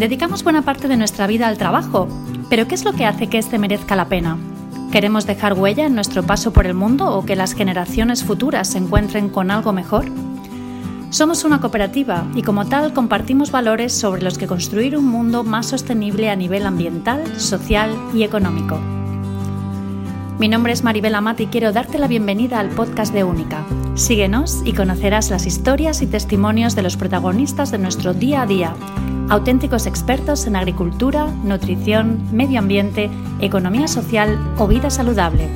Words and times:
Dedicamos 0.00 0.44
buena 0.44 0.62
parte 0.62 0.88
de 0.88 0.96
nuestra 0.96 1.26
vida 1.26 1.46
al 1.46 1.58
trabajo, 1.58 2.08
pero 2.48 2.66
¿qué 2.66 2.74
es 2.74 2.86
lo 2.86 2.94
que 2.94 3.04
hace 3.04 3.26
que 3.26 3.36
este 3.36 3.58
merezca 3.58 3.96
la 3.96 4.08
pena? 4.08 4.38
¿Queremos 4.90 5.26
dejar 5.26 5.52
huella 5.52 5.84
en 5.84 5.94
nuestro 5.94 6.22
paso 6.22 6.54
por 6.54 6.66
el 6.66 6.72
mundo 6.72 7.14
o 7.14 7.26
que 7.26 7.36
las 7.36 7.52
generaciones 7.52 8.24
futuras 8.24 8.68
se 8.68 8.78
encuentren 8.78 9.28
con 9.28 9.50
algo 9.50 9.74
mejor? 9.74 10.06
Somos 11.10 11.44
una 11.44 11.60
cooperativa 11.60 12.24
y 12.34 12.40
como 12.40 12.64
tal 12.66 12.94
compartimos 12.94 13.50
valores 13.50 13.92
sobre 13.92 14.22
los 14.22 14.38
que 14.38 14.46
construir 14.46 14.96
un 14.96 15.04
mundo 15.04 15.44
más 15.44 15.66
sostenible 15.66 16.30
a 16.30 16.36
nivel 16.36 16.64
ambiental, 16.64 17.38
social 17.38 17.94
y 18.14 18.22
económico. 18.22 18.78
Mi 20.38 20.48
nombre 20.48 20.72
es 20.72 20.82
Maribel 20.82 21.14
Amat 21.14 21.40
y 21.40 21.48
quiero 21.48 21.72
darte 21.72 21.98
la 21.98 22.08
bienvenida 22.08 22.58
al 22.58 22.70
podcast 22.70 23.12
de 23.12 23.24
Única. 23.24 23.66
Síguenos 24.00 24.62
y 24.64 24.72
conocerás 24.72 25.28
las 25.28 25.44
historias 25.44 26.00
y 26.00 26.06
testimonios 26.06 26.74
de 26.74 26.80
los 26.80 26.96
protagonistas 26.96 27.70
de 27.70 27.76
nuestro 27.76 28.14
día 28.14 28.40
a 28.40 28.46
día, 28.46 28.74
auténticos 29.28 29.84
expertos 29.84 30.46
en 30.46 30.56
agricultura, 30.56 31.26
nutrición, 31.44 32.18
medio 32.32 32.60
ambiente, 32.60 33.10
economía 33.42 33.88
social 33.88 34.38
o 34.56 34.66
vida 34.66 34.88
saludable. 34.88 35.50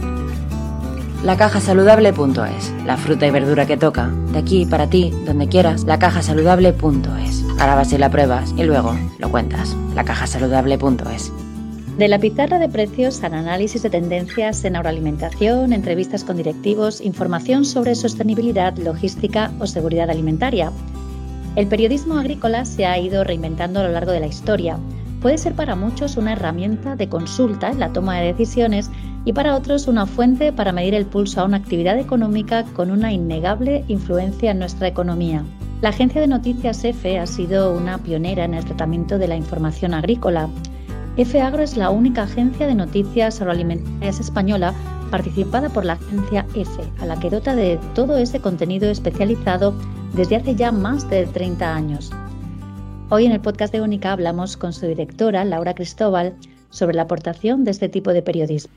Lacajasaludable.es, 1.22 2.74
la 2.84 2.98
fruta 2.98 3.26
y 3.26 3.30
verdura 3.30 3.64
que 3.64 3.78
toca. 3.78 4.08
De 4.30 4.40
aquí 4.40 4.66
para 4.66 4.90
ti, 4.90 5.10
donde 5.24 5.48
quieras, 5.48 5.84
lacajasaludable.es. 5.84 7.44
Ahora 7.58 7.76
vas 7.76 7.94
y 7.94 7.98
la 7.98 8.10
pruebas 8.10 8.52
y 8.58 8.64
luego 8.64 8.94
lo 9.20 9.30
cuentas. 9.30 9.74
Lacajasaludable.es. 9.94 11.32
De 11.98 12.08
la 12.08 12.18
pizarra 12.18 12.58
de 12.58 12.68
precios 12.68 13.22
al 13.22 13.34
análisis 13.34 13.80
de 13.84 13.88
tendencias 13.88 14.64
en 14.64 14.74
agroalimentación, 14.74 15.72
entrevistas 15.72 16.24
con 16.24 16.36
directivos, 16.36 17.00
información 17.00 17.64
sobre 17.64 17.94
sostenibilidad, 17.94 18.76
logística 18.78 19.52
o 19.60 19.68
seguridad 19.68 20.10
alimentaria. 20.10 20.72
El 21.54 21.68
periodismo 21.68 22.18
agrícola 22.18 22.64
se 22.64 22.84
ha 22.84 22.98
ido 22.98 23.22
reinventando 23.22 23.78
a 23.78 23.84
lo 23.84 23.92
largo 23.92 24.10
de 24.10 24.18
la 24.18 24.26
historia. 24.26 24.76
Puede 25.22 25.38
ser 25.38 25.54
para 25.54 25.76
muchos 25.76 26.16
una 26.16 26.32
herramienta 26.32 26.96
de 26.96 27.08
consulta 27.08 27.70
en 27.70 27.78
la 27.78 27.92
toma 27.92 28.18
de 28.18 28.32
decisiones 28.32 28.90
y 29.24 29.32
para 29.32 29.54
otros 29.54 29.86
una 29.86 30.06
fuente 30.06 30.52
para 30.52 30.72
medir 30.72 30.94
el 30.94 31.06
pulso 31.06 31.40
a 31.40 31.44
una 31.44 31.58
actividad 31.58 31.96
económica 31.96 32.64
con 32.74 32.90
una 32.90 33.12
innegable 33.12 33.84
influencia 33.86 34.50
en 34.50 34.58
nuestra 34.58 34.88
economía. 34.88 35.44
La 35.80 35.90
agencia 35.90 36.20
de 36.20 36.26
noticias 36.26 36.82
EFE 36.82 37.20
ha 37.20 37.26
sido 37.28 37.72
una 37.72 37.98
pionera 37.98 38.44
en 38.44 38.54
el 38.54 38.64
tratamiento 38.64 39.16
de 39.16 39.28
la 39.28 39.36
información 39.36 39.94
agrícola. 39.94 40.48
EFE 41.16 41.40
Agro 41.40 41.62
es 41.62 41.76
la 41.76 41.90
única 41.90 42.24
agencia 42.24 42.66
de 42.66 42.74
noticias 42.74 43.40
agroalimentarias 43.40 44.18
española 44.18 44.74
participada 45.12 45.68
por 45.68 45.84
la 45.84 45.92
agencia 45.92 46.44
EFE, 46.56 46.82
a 46.98 47.06
la 47.06 47.20
que 47.20 47.30
dota 47.30 47.54
de 47.54 47.78
todo 47.94 48.18
ese 48.18 48.40
contenido 48.40 48.90
especializado 48.90 49.74
desde 50.14 50.34
hace 50.34 50.56
ya 50.56 50.72
más 50.72 51.08
de 51.08 51.26
30 51.26 51.72
años. 51.72 52.10
Hoy 53.10 53.26
en 53.26 53.32
el 53.32 53.40
podcast 53.40 53.72
de 53.72 53.80
Única 53.80 54.10
hablamos 54.10 54.56
con 54.56 54.72
su 54.72 54.86
directora, 54.86 55.44
Laura 55.44 55.76
Cristóbal, 55.76 56.34
sobre 56.70 56.96
la 56.96 57.02
aportación 57.02 57.62
de 57.62 57.70
este 57.70 57.88
tipo 57.88 58.12
de 58.12 58.22
periodismo. 58.22 58.72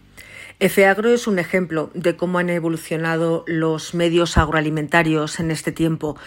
EFEAGRO 0.60 1.10
es 1.10 1.28
un 1.28 1.38
ejemplo 1.38 1.92
de 1.94 2.16
cómo 2.16 2.40
han 2.40 2.50
evolucionado 2.50 3.44
los 3.46 3.94
medios 3.94 4.40
agroalimentarios 4.40 5.40
en 5.40 5.52
este 5.52 5.72
tiempo. 5.72 6.18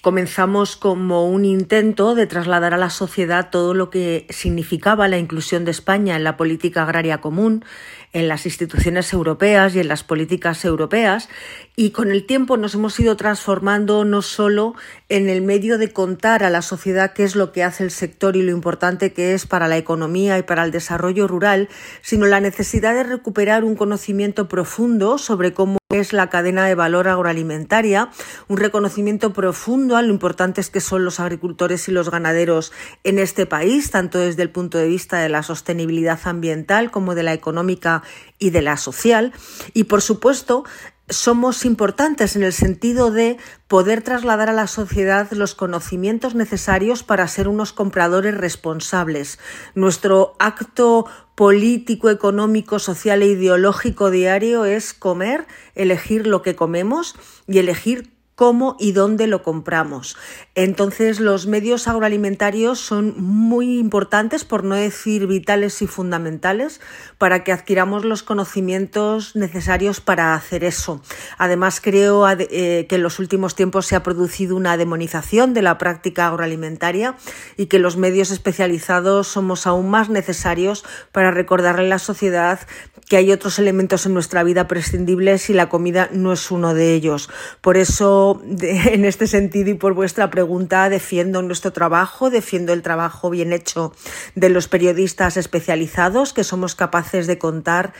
Comenzamos 0.00 0.74
como 0.74 1.28
un 1.28 1.44
intento 1.44 2.16
de 2.16 2.26
trasladar 2.26 2.74
a 2.74 2.78
la 2.78 2.90
sociedad 2.90 3.50
todo 3.50 3.74
lo 3.74 3.88
que 3.88 4.26
significaba 4.28 5.06
la 5.06 5.18
inclusión 5.18 5.64
de 5.64 5.70
España 5.70 6.16
en 6.16 6.24
la 6.24 6.36
política 6.36 6.82
agraria 6.82 7.18
común, 7.18 7.64
en 8.12 8.28
las 8.28 8.46
instituciones 8.46 9.12
europeas 9.12 9.74
y 9.74 9.80
en 9.80 9.88
las 9.88 10.02
políticas 10.02 10.64
europeas 10.64 11.28
y 11.76 11.90
con 11.90 12.10
el 12.10 12.24
tiempo 12.24 12.56
nos 12.56 12.74
hemos 12.74 12.98
ido 12.98 13.16
transformando 13.16 14.04
no 14.04 14.22
solo 14.22 14.74
en 15.08 15.28
el 15.28 15.42
medio 15.42 15.78
de 15.78 15.92
contar 15.92 16.42
a 16.42 16.50
la 16.50 16.62
sociedad 16.62 17.12
qué 17.12 17.24
es 17.24 17.36
lo 17.36 17.52
que 17.52 17.62
hace 17.62 17.84
el 17.84 17.90
sector 17.90 18.36
y 18.36 18.42
lo 18.42 18.52
importante 18.52 19.12
que 19.12 19.34
es 19.34 19.46
para 19.46 19.68
la 19.68 19.76
economía 19.76 20.38
y 20.38 20.42
para 20.42 20.64
el 20.64 20.70
desarrollo 20.70 21.28
rural, 21.28 21.68
sino 22.02 22.26
la 22.26 22.40
necesidad 22.40 22.94
de 22.94 23.04
recuperar 23.04 23.64
un 23.64 23.76
conocimiento 23.76 24.48
profundo 24.48 25.18
sobre 25.18 25.52
cómo 25.52 25.78
es 25.98 26.12
la 26.12 26.28
cadena 26.28 26.66
de 26.66 26.74
valor 26.74 27.08
agroalimentaria, 27.08 28.10
un 28.48 28.56
reconocimiento 28.56 29.32
profundo 29.32 29.96
a 29.96 30.02
lo 30.02 30.12
importantes 30.12 30.70
que 30.70 30.80
son 30.80 31.04
los 31.04 31.20
agricultores 31.20 31.88
y 31.88 31.92
los 31.92 32.10
ganaderos 32.10 32.72
en 33.04 33.18
este 33.18 33.46
país, 33.46 33.90
tanto 33.90 34.18
desde 34.18 34.42
el 34.42 34.50
punto 34.50 34.78
de 34.78 34.88
vista 34.88 35.18
de 35.18 35.28
la 35.28 35.42
sostenibilidad 35.42 36.18
ambiental 36.24 36.90
como 36.90 37.14
de 37.14 37.22
la 37.22 37.32
económica 37.32 38.02
y 38.38 38.50
de 38.50 38.62
la 38.62 38.76
social. 38.76 39.32
Y 39.74 39.84
por 39.84 40.02
supuesto, 40.02 40.64
somos 41.08 41.64
importantes 41.64 42.34
en 42.36 42.42
el 42.42 42.52
sentido 42.52 43.10
de 43.10 43.36
poder 43.68 44.02
trasladar 44.02 44.48
a 44.48 44.52
la 44.52 44.66
sociedad 44.66 45.30
los 45.32 45.54
conocimientos 45.54 46.34
necesarios 46.34 47.02
para 47.02 47.28
ser 47.28 47.48
unos 47.48 47.72
compradores 47.72 48.36
responsables. 48.36 49.38
Nuestro 49.74 50.34
acto 50.38 51.06
político, 51.34 52.10
económico, 52.10 52.78
social 52.78 53.22
e 53.22 53.26
ideológico 53.26 54.10
diario 54.10 54.64
es 54.64 54.92
comer, 54.92 55.46
elegir 55.74 56.26
lo 56.26 56.42
que 56.42 56.56
comemos 56.56 57.14
y 57.46 57.58
elegir 57.58 58.15
cómo 58.36 58.76
y 58.78 58.92
dónde 58.92 59.26
lo 59.26 59.42
compramos. 59.42 60.16
Entonces 60.54 61.20
los 61.20 61.46
medios 61.46 61.88
agroalimentarios 61.88 62.78
son 62.78 63.14
muy 63.16 63.78
importantes, 63.78 64.44
por 64.44 64.62
no 64.62 64.76
decir 64.76 65.26
vitales 65.26 65.80
y 65.80 65.86
fundamentales, 65.86 66.80
para 67.18 67.42
que 67.44 67.52
adquiramos 67.52 68.04
los 68.04 68.22
conocimientos 68.22 69.34
necesarios 69.34 70.00
para 70.00 70.34
hacer 70.34 70.64
eso. 70.64 71.00
Además 71.38 71.80
creo 71.82 72.28
eh, 72.28 72.86
que 72.88 72.94
en 72.94 73.02
los 73.02 73.18
últimos 73.18 73.54
tiempos 73.54 73.86
se 73.86 73.96
ha 73.96 74.02
producido 74.02 74.54
una 74.54 74.76
demonización 74.76 75.54
de 75.54 75.62
la 75.62 75.78
práctica 75.78 76.28
agroalimentaria 76.28 77.16
y 77.56 77.66
que 77.66 77.78
los 77.78 77.96
medios 77.96 78.30
especializados 78.30 79.28
somos 79.28 79.66
aún 79.66 79.88
más 79.88 80.10
necesarios 80.10 80.84
para 81.10 81.30
recordarle 81.30 81.86
a 81.86 81.88
la 81.88 81.98
sociedad 81.98 82.60
que 83.08 83.16
hay 83.16 83.32
otros 83.32 83.58
elementos 83.58 84.04
en 84.04 84.14
nuestra 84.14 84.42
vida 84.42 84.66
prescindibles 84.66 85.48
y 85.48 85.54
la 85.54 85.68
comida 85.68 86.08
no 86.12 86.32
es 86.32 86.50
uno 86.50 86.74
de 86.74 86.94
ellos. 86.94 87.30
Por 87.60 87.76
eso 87.76 88.25
en 88.60 89.04
este 89.04 89.26
sentido 89.26 89.70
y 89.70 89.74
por 89.74 89.94
vuestra 89.94 90.30
pregunta, 90.30 90.88
defiendo 90.88 91.42
nuestro 91.42 91.72
trabajo, 91.72 92.30
defiendo 92.30 92.72
el 92.72 92.82
trabajo 92.82 93.30
bien 93.30 93.52
hecho 93.52 93.92
de 94.34 94.48
los 94.48 94.68
periodistas 94.68 95.36
especializados 95.36 96.32
que 96.32 96.44
somos 96.44 96.74
capaces 96.74 97.26
de 97.26 97.38
contar 97.38 97.92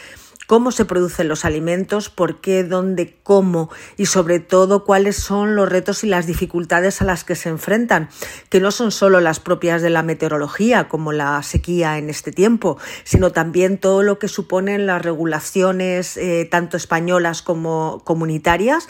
cómo 0.47 0.70
se 0.70 0.84
producen 0.84 1.28
los 1.28 1.44
alimentos, 1.44 2.09
por 2.09 2.41
qué, 2.41 2.64
dónde, 2.64 3.16
cómo 3.22 3.70
y 3.97 4.06
sobre 4.06 4.38
todo 4.38 4.84
cuáles 4.84 5.16
son 5.16 5.56
los 5.56 5.69
retos 5.69 6.04
y 6.04 6.06
las 6.06 6.26
dificultades 6.26 7.03
a 7.03 7.04
las 7.04 7.25
que 7.25 7.34
se 7.34 7.48
enfrentan, 7.48 8.08
que 8.48 8.60
no 8.60 8.70
son 8.70 8.93
solo 8.93 9.20
las 9.20 9.41
propias 9.41 9.82
de 9.82 9.91
la 9.91 10.03
meteorología, 10.03 10.88
como 10.88 11.12
la 11.12 11.43
sequía 11.43 11.98
en 11.98 12.08
este 12.08 12.32
tiempo, 12.32 12.78
sino 13.04 13.32
también 13.32 13.78
todo 13.78 14.03
lo 14.03 14.19
que 14.19 14.28
suponen 14.28 14.87
las 14.87 15.03
regulaciones 15.03 16.16
eh, 16.16 16.47
tanto 16.50 16.76
españolas 16.76 17.43
como 17.43 18.03
comunitarias 18.04 18.88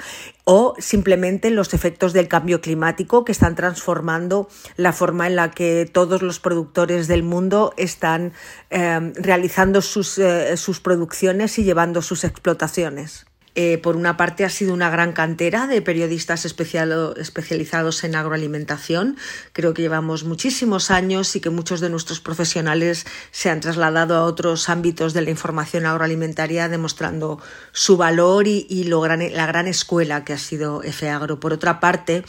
o 0.48 0.76
simplemente 0.78 1.50
los 1.50 1.74
efectos 1.74 2.12
del 2.12 2.28
cambio 2.28 2.60
climático 2.60 3.24
que 3.24 3.32
están 3.32 3.56
transformando 3.56 4.48
la 4.76 4.92
forma 4.92 5.26
en 5.26 5.34
la 5.34 5.50
que 5.50 5.90
todos 5.92 6.22
los 6.22 6.38
productores 6.38 7.08
del 7.08 7.24
mundo 7.24 7.74
están 7.76 8.32
eh, 8.70 9.12
realizando 9.16 9.82
sus, 9.82 10.18
eh, 10.18 10.56
sus 10.56 10.78
producciones 10.78 11.58
y 11.58 11.64
llevando 11.64 12.00
sus 12.00 12.22
explotaciones. 12.22 13.25
Eh, 13.58 13.78
por 13.78 13.96
una 13.96 14.18
parte, 14.18 14.44
ha 14.44 14.50
sido 14.50 14.74
una 14.74 14.90
gran 14.90 15.12
cantera 15.12 15.66
de 15.66 15.80
periodistas 15.80 16.44
especializados 16.44 18.04
en 18.04 18.14
agroalimentación. 18.14 19.16
Creo 19.54 19.72
que 19.72 19.80
llevamos 19.80 20.24
muchísimos 20.24 20.90
años 20.90 21.34
y 21.36 21.40
que 21.40 21.48
muchos 21.48 21.80
de 21.80 21.88
nuestros 21.88 22.20
profesionales 22.20 23.06
se 23.30 23.48
han 23.48 23.60
trasladado 23.60 24.14
a 24.14 24.24
otros 24.24 24.68
ámbitos 24.68 25.14
de 25.14 25.22
la 25.22 25.30
información 25.30 25.86
agroalimentaria, 25.86 26.68
demostrando 26.68 27.40
su 27.72 27.96
valor 27.96 28.46
y, 28.46 28.84
la 28.84 29.46
gran 29.46 29.66
escuela 29.66 30.22
que 30.22 30.34
ha 30.34 30.38
sido 30.38 30.82
FEAGRO. 30.82 31.40
Por 31.40 31.54
otra 31.54 31.80
parte, 31.80 32.24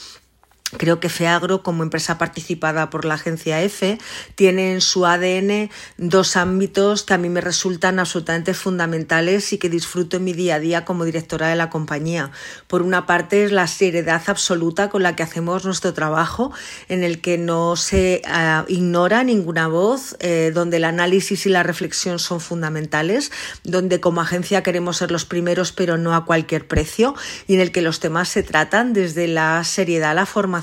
Creo 0.75 0.99
que 0.99 1.07
FEAGRO, 1.07 1.63
como 1.63 1.83
empresa 1.83 2.17
participada 2.17 2.89
por 2.89 3.05
la 3.05 3.13
agencia 3.13 3.61
EFE, 3.61 3.99
tiene 4.35 4.73
en 4.73 4.81
su 4.81 5.05
ADN 5.05 5.69
dos 5.97 6.35
ámbitos 6.35 7.03
que 7.03 7.13
a 7.13 7.17
mí 7.17 7.29
me 7.29 7.39
resultan 7.39 7.99
absolutamente 7.99 8.53
fundamentales 8.53 9.53
y 9.53 9.59
que 9.59 9.69
disfruto 9.69 10.17
en 10.17 10.25
mi 10.25 10.33
día 10.33 10.55
a 10.55 10.59
día 10.59 10.83
como 10.83 11.05
directora 11.05 11.47
de 11.47 11.55
la 11.55 11.69
compañía. 11.69 12.31
Por 12.67 12.81
una 12.81 13.05
parte 13.05 13.45
es 13.45 13.53
la 13.53 13.65
seriedad 13.67 14.21
absoluta 14.27 14.89
con 14.89 15.03
la 15.03 15.15
que 15.15 15.23
hacemos 15.23 15.63
nuestro 15.63 15.93
trabajo, 15.93 16.51
en 16.89 17.01
el 17.01 17.21
que 17.21 17.37
no 17.37 17.77
se 17.77 18.21
ah, 18.25 18.65
ignora 18.67 19.23
ninguna 19.23 19.69
voz, 19.69 20.17
eh, 20.19 20.51
donde 20.53 20.77
el 20.77 20.83
análisis 20.83 21.45
y 21.45 21.49
la 21.49 21.63
reflexión 21.63 22.19
son 22.19 22.41
fundamentales, 22.41 23.31
donde 23.63 24.01
como 24.01 24.19
agencia 24.19 24.63
queremos 24.63 24.97
ser 24.97 25.11
los 25.11 25.23
primeros 25.23 25.71
pero 25.71 25.97
no 25.97 26.13
a 26.13 26.25
cualquier 26.25 26.67
precio 26.67 27.15
y 27.47 27.53
en 27.53 27.61
el 27.61 27.71
que 27.71 27.81
los 27.81 28.01
temas 28.01 28.27
se 28.27 28.43
tratan 28.43 28.91
desde 28.91 29.29
la 29.29 29.63
seriedad, 29.63 30.13
la 30.13 30.25
forma 30.25 30.56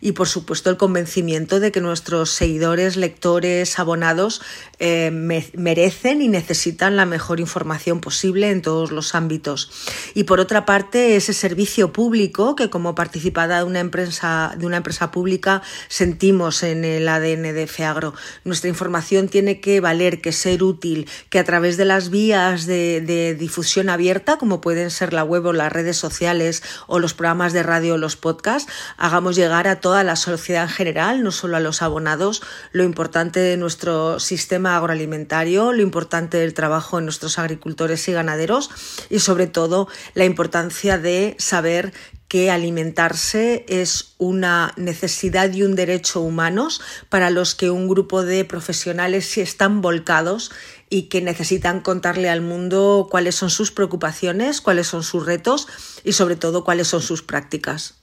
y 0.00 0.12
por 0.12 0.28
supuesto 0.28 0.70
el 0.70 0.76
convencimiento 0.76 1.60
de 1.60 1.72
que 1.72 1.80
nuestros 1.80 2.30
seguidores, 2.30 2.96
lectores, 2.96 3.78
abonados 3.78 4.42
eh, 4.78 5.10
merecen 5.54 6.22
y 6.22 6.28
necesitan 6.28 6.96
la 6.96 7.06
mejor 7.06 7.40
información 7.40 8.00
posible 8.00 8.50
en 8.50 8.62
todos 8.62 8.92
los 8.92 9.14
ámbitos. 9.14 9.70
Y 10.14 10.24
por 10.24 10.40
otra 10.40 10.64
parte, 10.64 11.16
ese 11.16 11.32
servicio 11.32 11.92
público 11.92 12.54
que 12.56 12.70
como 12.70 12.94
participada 12.94 13.58
de 13.58 13.64
una 13.64 13.80
empresa, 13.80 14.54
de 14.56 14.66
una 14.66 14.78
empresa 14.78 15.10
pública 15.10 15.62
sentimos 15.88 16.62
en 16.62 16.84
el 16.84 17.08
ADN 17.08 17.54
de 17.54 17.66
FEAGRO. 17.66 18.14
Nuestra 18.44 18.68
información 18.68 19.28
tiene 19.28 19.60
que 19.60 19.80
valer, 19.80 20.20
que 20.20 20.32
ser 20.32 20.62
útil, 20.62 21.08
que 21.30 21.38
a 21.38 21.44
través 21.44 21.76
de 21.76 21.84
las 21.84 22.10
vías 22.10 22.66
de, 22.66 23.00
de 23.00 23.34
difusión 23.34 23.88
abierta, 23.88 24.38
como 24.38 24.60
pueden 24.60 24.90
ser 24.90 25.12
la 25.12 25.24
web 25.24 25.46
o 25.46 25.52
las 25.52 25.72
redes 25.72 25.96
sociales 25.96 26.62
o 26.86 26.98
los 26.98 27.14
programas 27.14 27.52
de 27.52 27.62
radio 27.62 27.94
o 27.94 27.98
los 27.98 28.16
podcasts, 28.16 28.70
hagamos 28.96 29.15
llegar 29.34 29.66
a 29.68 29.80
toda 29.80 30.04
la 30.04 30.16
sociedad 30.16 30.64
en 30.64 30.68
general, 30.68 31.22
no 31.22 31.32
solo 31.32 31.56
a 31.56 31.60
los 31.60 31.82
abonados, 31.82 32.42
lo 32.72 32.84
importante 32.84 33.40
de 33.40 33.56
nuestro 33.56 34.20
sistema 34.20 34.76
agroalimentario, 34.76 35.72
lo 35.72 35.82
importante 35.82 36.36
del 36.38 36.54
trabajo 36.54 36.98
en 36.98 37.04
nuestros 37.04 37.38
agricultores 37.38 38.06
y 38.08 38.12
ganaderos 38.12 38.70
y 39.10 39.18
sobre 39.18 39.46
todo 39.46 39.88
la 40.14 40.24
importancia 40.24 40.98
de 40.98 41.34
saber 41.38 41.92
que 42.28 42.50
alimentarse 42.50 43.64
es 43.68 44.14
una 44.18 44.72
necesidad 44.76 45.52
y 45.52 45.62
un 45.62 45.76
derecho 45.76 46.20
humanos 46.20 46.80
para 47.08 47.30
los 47.30 47.54
que 47.54 47.70
un 47.70 47.88
grupo 47.88 48.24
de 48.24 48.44
profesionales 48.44 49.38
están 49.38 49.80
volcados 49.80 50.50
y 50.90 51.02
que 51.02 51.20
necesitan 51.20 51.80
contarle 51.80 52.28
al 52.28 52.40
mundo 52.40 53.06
cuáles 53.10 53.36
son 53.36 53.50
sus 53.50 53.70
preocupaciones, 53.70 54.60
cuáles 54.60 54.88
son 54.88 55.02
sus 55.02 55.24
retos 55.24 55.68
y 56.04 56.12
sobre 56.12 56.36
todo 56.36 56.64
cuáles 56.64 56.88
son 56.88 57.02
sus 57.02 57.22
prácticas. 57.22 57.94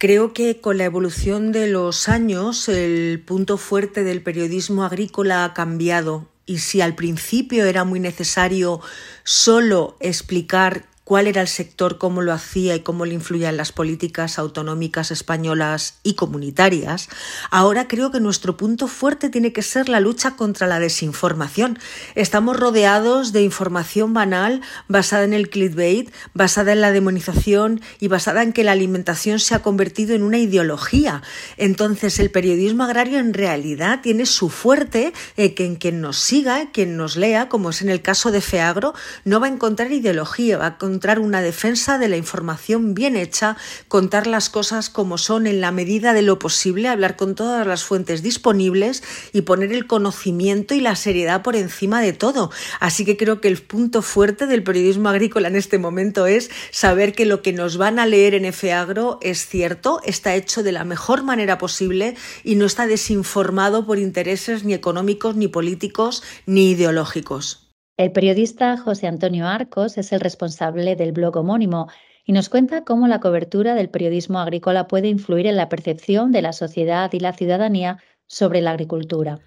Creo 0.00 0.32
que 0.32 0.60
con 0.60 0.78
la 0.78 0.84
evolución 0.84 1.50
de 1.50 1.66
los 1.66 2.08
años 2.08 2.68
el 2.68 3.20
punto 3.26 3.56
fuerte 3.56 4.04
del 4.04 4.22
periodismo 4.22 4.84
agrícola 4.84 5.44
ha 5.44 5.54
cambiado. 5.54 6.28
Y 6.46 6.58
si 6.58 6.80
al 6.80 6.94
principio 6.94 7.64
era 7.66 7.82
muy 7.82 7.98
necesario 7.98 8.80
solo 9.24 9.96
explicar 9.98 10.86
cuál 11.08 11.26
era 11.26 11.40
el 11.40 11.48
sector, 11.48 11.96
cómo 11.96 12.20
lo 12.20 12.34
hacía 12.34 12.74
y 12.74 12.80
cómo 12.80 13.06
le 13.06 13.14
influía 13.14 13.48
en 13.48 13.56
las 13.56 13.72
políticas 13.72 14.38
autonómicas 14.38 15.10
españolas 15.10 16.00
y 16.02 16.16
comunitarias, 16.16 17.08
ahora 17.50 17.88
creo 17.88 18.10
que 18.10 18.20
nuestro 18.20 18.58
punto 18.58 18.88
fuerte 18.88 19.30
tiene 19.30 19.54
que 19.54 19.62
ser 19.62 19.88
la 19.88 20.00
lucha 20.00 20.36
contra 20.36 20.66
la 20.66 20.78
desinformación. 20.78 21.78
Estamos 22.14 22.60
rodeados 22.60 23.32
de 23.32 23.40
información 23.40 24.12
banal 24.12 24.60
basada 24.86 25.24
en 25.24 25.32
el 25.32 25.48
clickbait, 25.48 26.12
basada 26.34 26.74
en 26.74 26.82
la 26.82 26.92
demonización 26.92 27.80
y 28.00 28.08
basada 28.08 28.42
en 28.42 28.52
que 28.52 28.62
la 28.62 28.72
alimentación 28.72 29.40
se 29.40 29.54
ha 29.54 29.62
convertido 29.62 30.14
en 30.14 30.22
una 30.22 30.36
ideología. 30.36 31.22
Entonces 31.56 32.18
el 32.18 32.30
periodismo 32.30 32.84
agrario 32.84 33.18
en 33.18 33.32
realidad 33.32 34.02
tiene 34.02 34.26
su 34.26 34.50
fuerte 34.50 35.14
eh, 35.38 35.54
que 35.54 35.64
en 35.64 35.76
quien 35.76 36.02
nos 36.02 36.18
siga, 36.18 36.70
quien 36.70 36.98
nos 36.98 37.16
lea, 37.16 37.48
como 37.48 37.70
es 37.70 37.80
en 37.80 37.88
el 37.88 38.02
caso 38.02 38.30
de 38.30 38.42
Feagro, 38.42 38.92
no 39.24 39.40
va 39.40 39.46
a 39.46 39.50
encontrar 39.50 39.90
ideología, 39.90 40.58
va 40.58 40.66
a 40.66 40.68
encontrar 40.74 40.97
una 41.18 41.40
defensa 41.40 41.96
de 41.98 42.08
la 42.08 42.16
información 42.16 42.94
bien 42.94 43.16
hecha, 43.16 43.56
contar 43.86 44.26
las 44.26 44.50
cosas 44.50 44.90
como 44.90 45.16
son 45.16 45.46
en 45.46 45.60
la 45.60 45.70
medida 45.70 46.12
de 46.12 46.22
lo 46.22 46.38
posible, 46.38 46.88
hablar 46.88 47.16
con 47.16 47.34
todas 47.34 47.66
las 47.66 47.84
fuentes 47.84 48.22
disponibles 48.22 49.02
y 49.32 49.42
poner 49.42 49.72
el 49.72 49.86
conocimiento 49.86 50.74
y 50.74 50.80
la 50.80 50.96
seriedad 50.96 51.42
por 51.42 51.54
encima 51.54 52.02
de 52.02 52.12
todo. 52.12 52.50
Así 52.80 53.04
que 53.04 53.16
creo 53.16 53.40
que 53.40 53.48
el 53.48 53.62
punto 53.62 54.02
fuerte 54.02 54.46
del 54.46 54.64
periodismo 54.64 55.08
agrícola 55.08 55.48
en 55.48 55.56
este 55.56 55.78
momento 55.78 56.26
es 56.26 56.50
saber 56.72 57.12
que 57.12 57.26
lo 57.26 57.42
que 57.42 57.52
nos 57.52 57.76
van 57.76 57.98
a 57.98 58.06
leer 58.06 58.34
en 58.34 58.52
FEAGRO 58.52 59.20
es 59.22 59.46
cierto, 59.46 60.00
está 60.04 60.34
hecho 60.34 60.62
de 60.62 60.72
la 60.72 60.84
mejor 60.84 61.22
manera 61.22 61.58
posible 61.58 62.16
y 62.42 62.56
no 62.56 62.66
está 62.66 62.86
desinformado 62.88 63.86
por 63.86 63.98
intereses 63.98 64.64
ni 64.64 64.74
económicos, 64.74 65.36
ni 65.36 65.46
políticos, 65.46 66.22
ni 66.46 66.70
ideológicos. 66.70 67.67
El 67.98 68.12
periodista 68.12 68.76
José 68.76 69.08
Antonio 69.08 69.48
Arcos 69.48 69.98
es 69.98 70.12
el 70.12 70.20
responsable 70.20 70.94
del 70.94 71.10
blog 71.10 71.36
homónimo 71.36 71.88
y 72.24 72.30
nos 72.30 72.48
cuenta 72.48 72.84
cómo 72.84 73.08
la 73.08 73.18
cobertura 73.18 73.74
del 73.74 73.90
periodismo 73.90 74.38
agrícola 74.38 74.86
puede 74.86 75.08
influir 75.08 75.48
en 75.48 75.56
la 75.56 75.68
percepción 75.68 76.30
de 76.30 76.40
la 76.40 76.52
sociedad 76.52 77.12
y 77.12 77.18
la 77.18 77.32
ciudadanía 77.32 77.98
sobre 78.28 78.60
la 78.60 78.70
agricultura. 78.70 79.40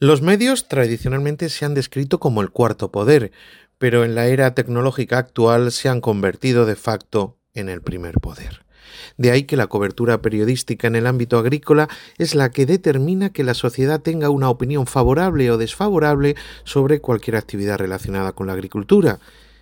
Los 0.00 0.22
medios 0.22 0.66
tradicionalmente 0.66 1.48
se 1.48 1.66
han 1.66 1.74
descrito 1.74 2.18
como 2.18 2.42
el 2.42 2.50
cuarto 2.50 2.90
poder, 2.90 3.30
pero 3.78 4.04
en 4.04 4.16
la 4.16 4.26
era 4.26 4.56
tecnológica 4.56 5.18
actual 5.18 5.70
se 5.70 5.88
han 5.88 6.00
convertido 6.00 6.66
de 6.66 6.74
facto 6.74 7.38
en 7.54 7.68
el 7.68 7.80
primer 7.80 8.14
poder. 8.14 8.63
De 9.16 9.30
ahí 9.30 9.44
que 9.44 9.56
la 9.56 9.66
cobertura 9.66 10.20
periodística 10.22 10.86
en 10.86 10.96
el 10.96 11.06
ámbito 11.06 11.38
agrícola 11.38 11.88
es 12.18 12.34
la 12.34 12.50
que 12.50 12.66
determina 12.66 13.30
que 13.30 13.44
la 13.44 13.54
sociedad 13.54 14.00
tenga 14.00 14.30
una 14.30 14.50
opinión 14.50 14.86
favorable 14.86 15.50
o 15.50 15.58
desfavorable 15.58 16.36
sobre 16.64 17.00
cualquier 17.00 17.36
actividad 17.36 17.78
relacionada 17.78 18.32
con 18.32 18.46
la 18.46 18.54
agricultura. 18.54 19.20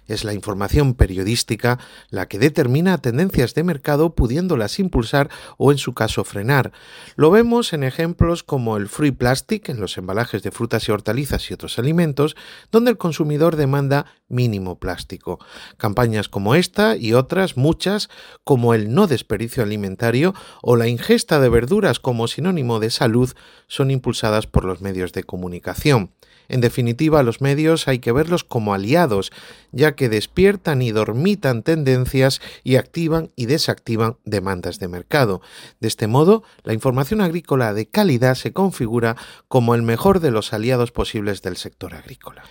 Es 0.09 0.25
la 0.25 0.35
información 0.35 0.95
periodística 0.95 1.79
la 2.11 2.27
que 2.27 2.39
determina 2.39 2.99
tendencias 2.99 3.55
de 3.55 3.63
mercado 3.63 4.15
pudiéndolas 4.15 4.79
impulsar 4.81 5.31
o 5.59 5.71
en 5.71 5.79
su 5.79 5.95
caso 5.95 6.25
frenar. 6.25 6.73
Lo 7.15 7.31
vemos 7.31 7.73
en 7.73 7.85
ejemplos 7.85 8.43
como 8.43 8.77
el 8.77 8.89
free 8.89 9.13
plastic 9.13 9.69
en 9.69 9.81
los 9.81 9.97
embalajes 9.97 10.43
de 10.43 10.51
frutas 10.51 10.89
y 10.89 10.93
hortalizas 10.93 11.49
y 11.51 11.55
otros 11.55 11.79
alimentos, 11.79 12.37
donde 12.73 12.91
el 12.91 12.99
consumidor 12.99 13.55
demanda 13.55 14.07
mínimo 14.33 14.79
plástico. 14.79 15.39
Campañas 15.77 16.29
como 16.29 16.57
esta 16.57 16.97
y 16.97 17.13
otras 17.13 17.57
muchas, 17.57 18.09
como 18.43 18.75
el 18.75 18.93
no 18.93 19.07
desperdicio 19.07 19.63
alimentario 19.63 20.35
o 20.63 20.77
la 20.77 20.89
ingesta 20.89 21.39
de 21.39 21.49
verduras 21.49 22.01
como 22.01 22.27
sinónimo 22.27 22.81
de 22.81 22.91
salud, 22.91 23.33
son 23.69 23.91
impulsadas 23.91 24.47
por 24.47 24.65
los 24.65 24.81
medios 24.81 25.13
de 25.13 25.23
comunicación. 25.23 26.11
En 26.49 26.61
definitiva, 26.61 27.23
los 27.23 27.41
medios 27.41 27.89
hay 27.89 27.99
que 27.99 28.13
verlos 28.13 28.45
como 28.45 28.75
aliados, 28.75 29.33
ya 29.71 29.95
que 29.95 30.09
despiertan 30.09 30.83
y 30.83 30.91
dormitan 30.91 31.63
tendencias 31.63 32.41
y 32.63 32.77
activan 32.77 33.31
y 33.37 33.47
desactivan 33.47 34.17
demandas 34.25 34.79
de 34.79 34.89
mercado. 34.89 35.41
De 35.81 35.89
este 35.89 36.09
modo, 36.09 36.43
la 36.65 36.75
información 36.75 37.21
agrícola 37.21 37.73
de 37.73 37.87
calidad 37.87 38.35
se 38.35 38.53
configura 38.53 39.17
como 39.49 39.75
el 39.75 39.83
mejor 39.83 40.21
de 40.21 40.31
los 40.31 40.53
aliados 40.53 40.91
posibles 40.91 41.43
del 41.43 41.57
sector 41.57 41.95
agrícola. 41.95 42.43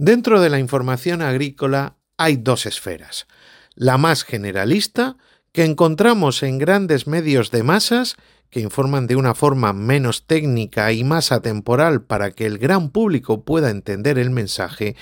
Dentro 0.00 0.40
de 0.40 0.48
la 0.48 0.60
información 0.60 1.22
agrícola 1.22 1.96
hay 2.16 2.36
dos 2.36 2.66
esferas. 2.66 3.26
La 3.74 3.98
más 3.98 4.22
generalista, 4.22 5.16
que 5.50 5.64
encontramos 5.64 6.44
en 6.44 6.58
grandes 6.58 7.08
medios 7.08 7.50
de 7.50 7.64
masas, 7.64 8.14
que 8.48 8.60
informan 8.60 9.08
de 9.08 9.16
una 9.16 9.34
forma 9.34 9.72
menos 9.72 10.24
técnica 10.24 10.92
y 10.92 11.02
más 11.02 11.32
atemporal 11.32 12.02
para 12.02 12.30
que 12.30 12.46
el 12.46 12.58
gran 12.58 12.90
público 12.90 13.42
pueda 13.42 13.70
entender 13.70 14.20
el 14.20 14.30
mensaje, 14.30 14.94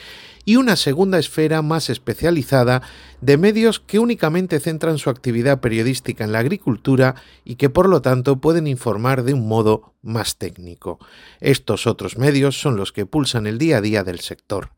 y 0.46 0.56
una 0.56 0.76
segunda 0.76 1.18
esfera 1.18 1.60
más 1.60 1.90
especializada 1.90 2.80
de 3.20 3.36
medios 3.36 3.80
que 3.80 3.98
únicamente 3.98 4.60
centran 4.60 4.96
su 4.96 5.10
actividad 5.10 5.60
periodística 5.60 6.24
en 6.24 6.32
la 6.32 6.38
agricultura 6.38 7.16
y 7.44 7.56
que 7.56 7.68
por 7.68 7.90
lo 7.90 8.00
tanto 8.00 8.40
pueden 8.40 8.66
informar 8.66 9.24
de 9.24 9.34
un 9.34 9.46
modo 9.46 9.92
más 10.00 10.38
técnico. 10.38 10.98
Estos 11.40 11.86
otros 11.86 12.16
medios 12.16 12.58
son 12.58 12.76
los 12.76 12.92
que 12.92 13.04
pulsan 13.04 13.46
el 13.46 13.58
día 13.58 13.76
a 13.76 13.82
día 13.82 14.02
del 14.02 14.20
sector. 14.20 14.70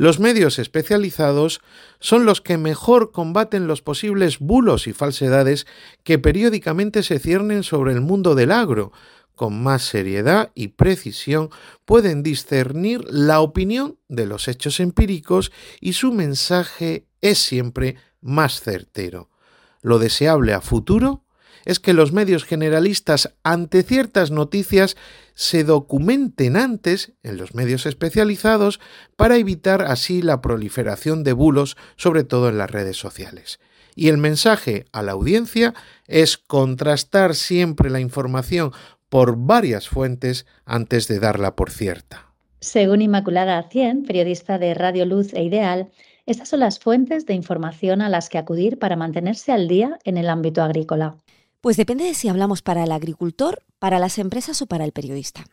Los 0.00 0.18
medios 0.18 0.58
especializados 0.58 1.60
son 1.98 2.24
los 2.24 2.40
que 2.40 2.56
mejor 2.56 3.12
combaten 3.12 3.66
los 3.66 3.82
posibles 3.82 4.38
bulos 4.38 4.86
y 4.86 4.94
falsedades 4.94 5.66
que 6.04 6.18
periódicamente 6.18 7.02
se 7.02 7.18
ciernen 7.18 7.62
sobre 7.62 7.92
el 7.92 8.00
mundo 8.00 8.34
del 8.34 8.50
agro. 8.50 8.92
Con 9.34 9.62
más 9.62 9.82
seriedad 9.82 10.52
y 10.54 10.68
precisión 10.68 11.50
pueden 11.84 12.22
discernir 12.22 13.04
la 13.10 13.42
opinión 13.42 13.98
de 14.08 14.24
los 14.24 14.48
hechos 14.48 14.80
empíricos 14.80 15.52
y 15.82 15.92
su 15.92 16.12
mensaje 16.12 17.04
es 17.20 17.36
siempre 17.36 17.96
más 18.22 18.62
certero. 18.62 19.28
Lo 19.82 19.98
deseable 19.98 20.54
a 20.54 20.62
futuro 20.62 21.24
es 21.64 21.80
que 21.80 21.92
los 21.92 22.12
medios 22.12 22.44
generalistas 22.44 23.34
ante 23.42 23.82
ciertas 23.82 24.30
noticias 24.30 24.96
se 25.34 25.64
documenten 25.64 26.56
antes 26.56 27.12
en 27.22 27.36
los 27.36 27.54
medios 27.54 27.86
especializados 27.86 28.80
para 29.16 29.36
evitar 29.36 29.82
así 29.82 30.22
la 30.22 30.40
proliferación 30.40 31.24
de 31.24 31.32
bulos, 31.32 31.76
sobre 31.96 32.24
todo 32.24 32.48
en 32.48 32.58
las 32.58 32.70
redes 32.70 32.96
sociales. 32.96 33.60
Y 33.94 34.08
el 34.08 34.18
mensaje 34.18 34.84
a 34.92 35.02
la 35.02 35.12
audiencia 35.12 35.74
es 36.06 36.38
contrastar 36.38 37.34
siempre 37.34 37.90
la 37.90 38.00
información 38.00 38.72
por 39.08 39.36
varias 39.36 39.88
fuentes 39.88 40.46
antes 40.64 41.08
de 41.08 41.18
darla 41.18 41.56
por 41.56 41.70
cierta. 41.70 42.26
Según 42.60 43.02
Inmaculada 43.02 43.62
Cien, 43.70 44.04
periodista 44.04 44.58
de 44.58 44.74
Radio 44.74 45.06
Luz 45.06 45.32
e 45.32 45.42
Ideal, 45.42 45.90
estas 46.26 46.50
son 46.50 46.60
las 46.60 46.78
fuentes 46.78 47.26
de 47.26 47.34
información 47.34 48.02
a 48.02 48.08
las 48.08 48.28
que 48.28 48.38
acudir 48.38 48.78
para 48.78 48.96
mantenerse 48.96 49.52
al 49.52 49.66
día 49.66 49.98
en 50.04 50.16
el 50.16 50.28
ámbito 50.28 50.62
agrícola. 50.62 51.16
Pues 51.60 51.76
depende 51.76 52.04
de 52.04 52.14
si 52.14 52.28
hablamos 52.28 52.62
para 52.62 52.84
el 52.84 52.92
agricultor, 52.92 53.62
para 53.78 53.98
las 53.98 54.18
empresas 54.18 54.62
o 54.62 54.66
para 54.66 54.84
el 54.84 54.92
periodista. 54.92 55.44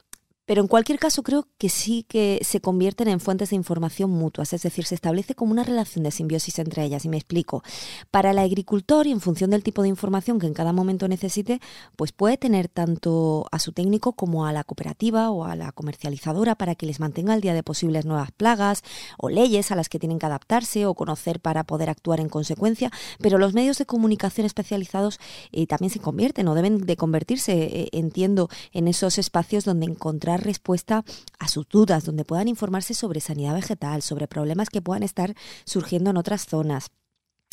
Pero 0.47 0.61
en 0.61 0.67
cualquier 0.69 0.97
caso 0.97 1.23
creo 1.23 1.45
que 1.57 1.67
sí 1.67 2.03
que 2.07 2.39
se 2.41 2.61
convierten 2.61 3.09
en 3.09 3.19
fuentes 3.19 3.49
de 3.49 3.57
información 3.57 4.09
mutuas, 4.09 4.53
es 4.53 4.61
decir, 4.61 4.85
se 4.85 4.95
establece 4.95 5.35
como 5.35 5.51
una 5.51 5.65
relación 5.65 6.03
de 6.05 6.11
simbiosis 6.11 6.57
entre 6.59 6.85
ellas. 6.85 7.03
Y 7.03 7.09
me 7.09 7.17
explico. 7.17 7.63
Para 8.11 8.31
el 8.31 8.39
agricultor 8.39 9.07
y 9.07 9.11
en 9.11 9.19
función 9.19 9.49
del 9.49 9.61
tipo 9.61 9.81
de 9.81 9.89
información 9.89 10.39
que 10.39 10.47
en 10.47 10.53
cada 10.53 10.71
momento 10.71 11.09
necesite, 11.09 11.59
pues 11.97 12.13
puede 12.13 12.37
tener 12.37 12.69
tanto 12.69 13.45
a 13.51 13.59
su 13.59 13.73
técnico 13.73 14.13
como 14.13 14.45
a 14.45 14.53
la 14.53 14.63
cooperativa 14.63 15.31
o 15.31 15.43
a 15.43 15.57
la 15.57 15.73
comercializadora 15.73 16.55
para 16.55 16.75
que 16.75 16.85
les 16.85 17.01
mantenga 17.01 17.33
al 17.33 17.41
día 17.41 17.53
de 17.53 17.61
posibles 17.61 18.05
nuevas 18.05 18.31
plagas 18.31 18.83
o 19.17 19.27
leyes 19.27 19.71
a 19.71 19.75
las 19.75 19.89
que 19.89 19.99
tienen 19.99 20.17
que 20.17 20.27
adaptarse 20.27 20.85
o 20.85 20.93
conocer 20.93 21.41
para 21.41 21.65
poder 21.65 21.89
actuar 21.89 22.21
en 22.21 22.29
consecuencia. 22.29 22.89
Pero 23.19 23.37
los 23.37 23.53
medios 23.53 23.79
de 23.79 23.85
comunicación 23.85 24.45
especializados 24.45 25.19
eh, 25.51 25.67
también 25.67 25.89
se 25.89 25.99
convierten 25.99 26.47
o 26.47 26.55
deben 26.55 26.85
de 26.85 26.95
convertirse, 26.95 27.51
eh, 27.51 27.89
entiendo, 27.91 28.47
en 28.71 28.87
esos 28.87 29.17
espacios 29.17 29.65
donde 29.65 29.87
encontrar 29.87 30.36
respuesta 30.37 31.03
a 31.39 31.47
sus 31.47 31.67
dudas, 31.67 32.05
donde 32.05 32.25
puedan 32.25 32.47
informarse 32.47 32.93
sobre 32.93 33.21
sanidad 33.21 33.53
vegetal, 33.53 34.01
sobre 34.01 34.27
problemas 34.27 34.69
que 34.69 34.81
puedan 34.81 35.03
estar 35.03 35.35
surgiendo 35.65 36.09
en 36.09 36.17
otras 36.17 36.45
zonas 36.45 36.91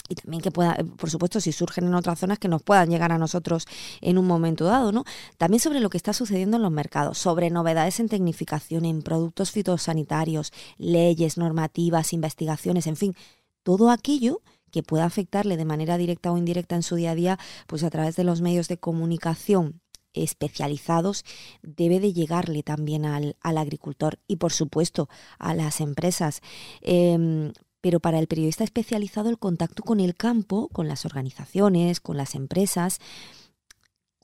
y 0.08 0.14
también 0.16 0.42
que 0.42 0.50
pueda, 0.50 0.76
por 0.98 1.08
supuesto, 1.08 1.40
si 1.40 1.50
surgen 1.52 1.86
en 1.86 1.94
otras 1.94 2.18
zonas, 2.18 2.38
que 2.38 2.48
nos 2.48 2.62
puedan 2.62 2.90
llegar 2.90 3.10
a 3.12 3.18
nosotros 3.18 3.66
en 4.02 4.18
un 4.18 4.26
momento 4.26 4.66
dado, 4.66 4.92
¿no? 4.92 5.04
También 5.38 5.60
sobre 5.60 5.80
lo 5.80 5.88
que 5.88 5.96
está 5.96 6.12
sucediendo 6.12 6.58
en 6.58 6.62
los 6.62 6.70
mercados, 6.70 7.16
sobre 7.16 7.48
novedades 7.48 8.00
en 8.00 8.08
tecnificación, 8.08 8.84
en 8.84 9.02
productos 9.02 9.50
fitosanitarios, 9.50 10.52
leyes, 10.76 11.38
normativas, 11.38 12.12
investigaciones, 12.12 12.86
en 12.86 12.96
fin, 12.96 13.14
todo 13.62 13.90
aquello 13.90 14.42
que 14.70 14.82
pueda 14.82 15.04
afectarle 15.04 15.56
de 15.56 15.64
manera 15.64 15.96
directa 15.96 16.32
o 16.32 16.36
indirecta 16.36 16.74
en 16.74 16.82
su 16.82 16.96
día 16.96 17.12
a 17.12 17.14
día, 17.14 17.38
pues 17.66 17.82
a 17.82 17.90
través 17.90 18.16
de 18.16 18.24
los 18.24 18.42
medios 18.42 18.68
de 18.68 18.76
comunicación 18.76 19.80
especializados 20.14 21.24
debe 21.62 22.00
de 22.00 22.12
llegarle 22.12 22.62
también 22.62 23.04
al, 23.04 23.36
agricultor 23.42 24.18
y 24.26 24.36
por 24.36 24.52
supuesto 24.52 25.08
a 25.38 25.54
las 25.54 25.80
empresas. 25.80 26.40
Em, 26.80 27.52
pero 27.80 28.00
para 28.00 28.18
el 28.18 28.28
periodista 28.28 28.64
especializado 28.64 29.28
el 29.28 29.38
contacto 29.38 29.82
con 29.82 30.00
el 30.00 30.14
campo, 30.14 30.68
con 30.68 30.88
las 30.88 31.04
organizaciones, 31.04 32.00
con 32.00 32.16
las 32.16 32.34
empresas, 32.34 32.98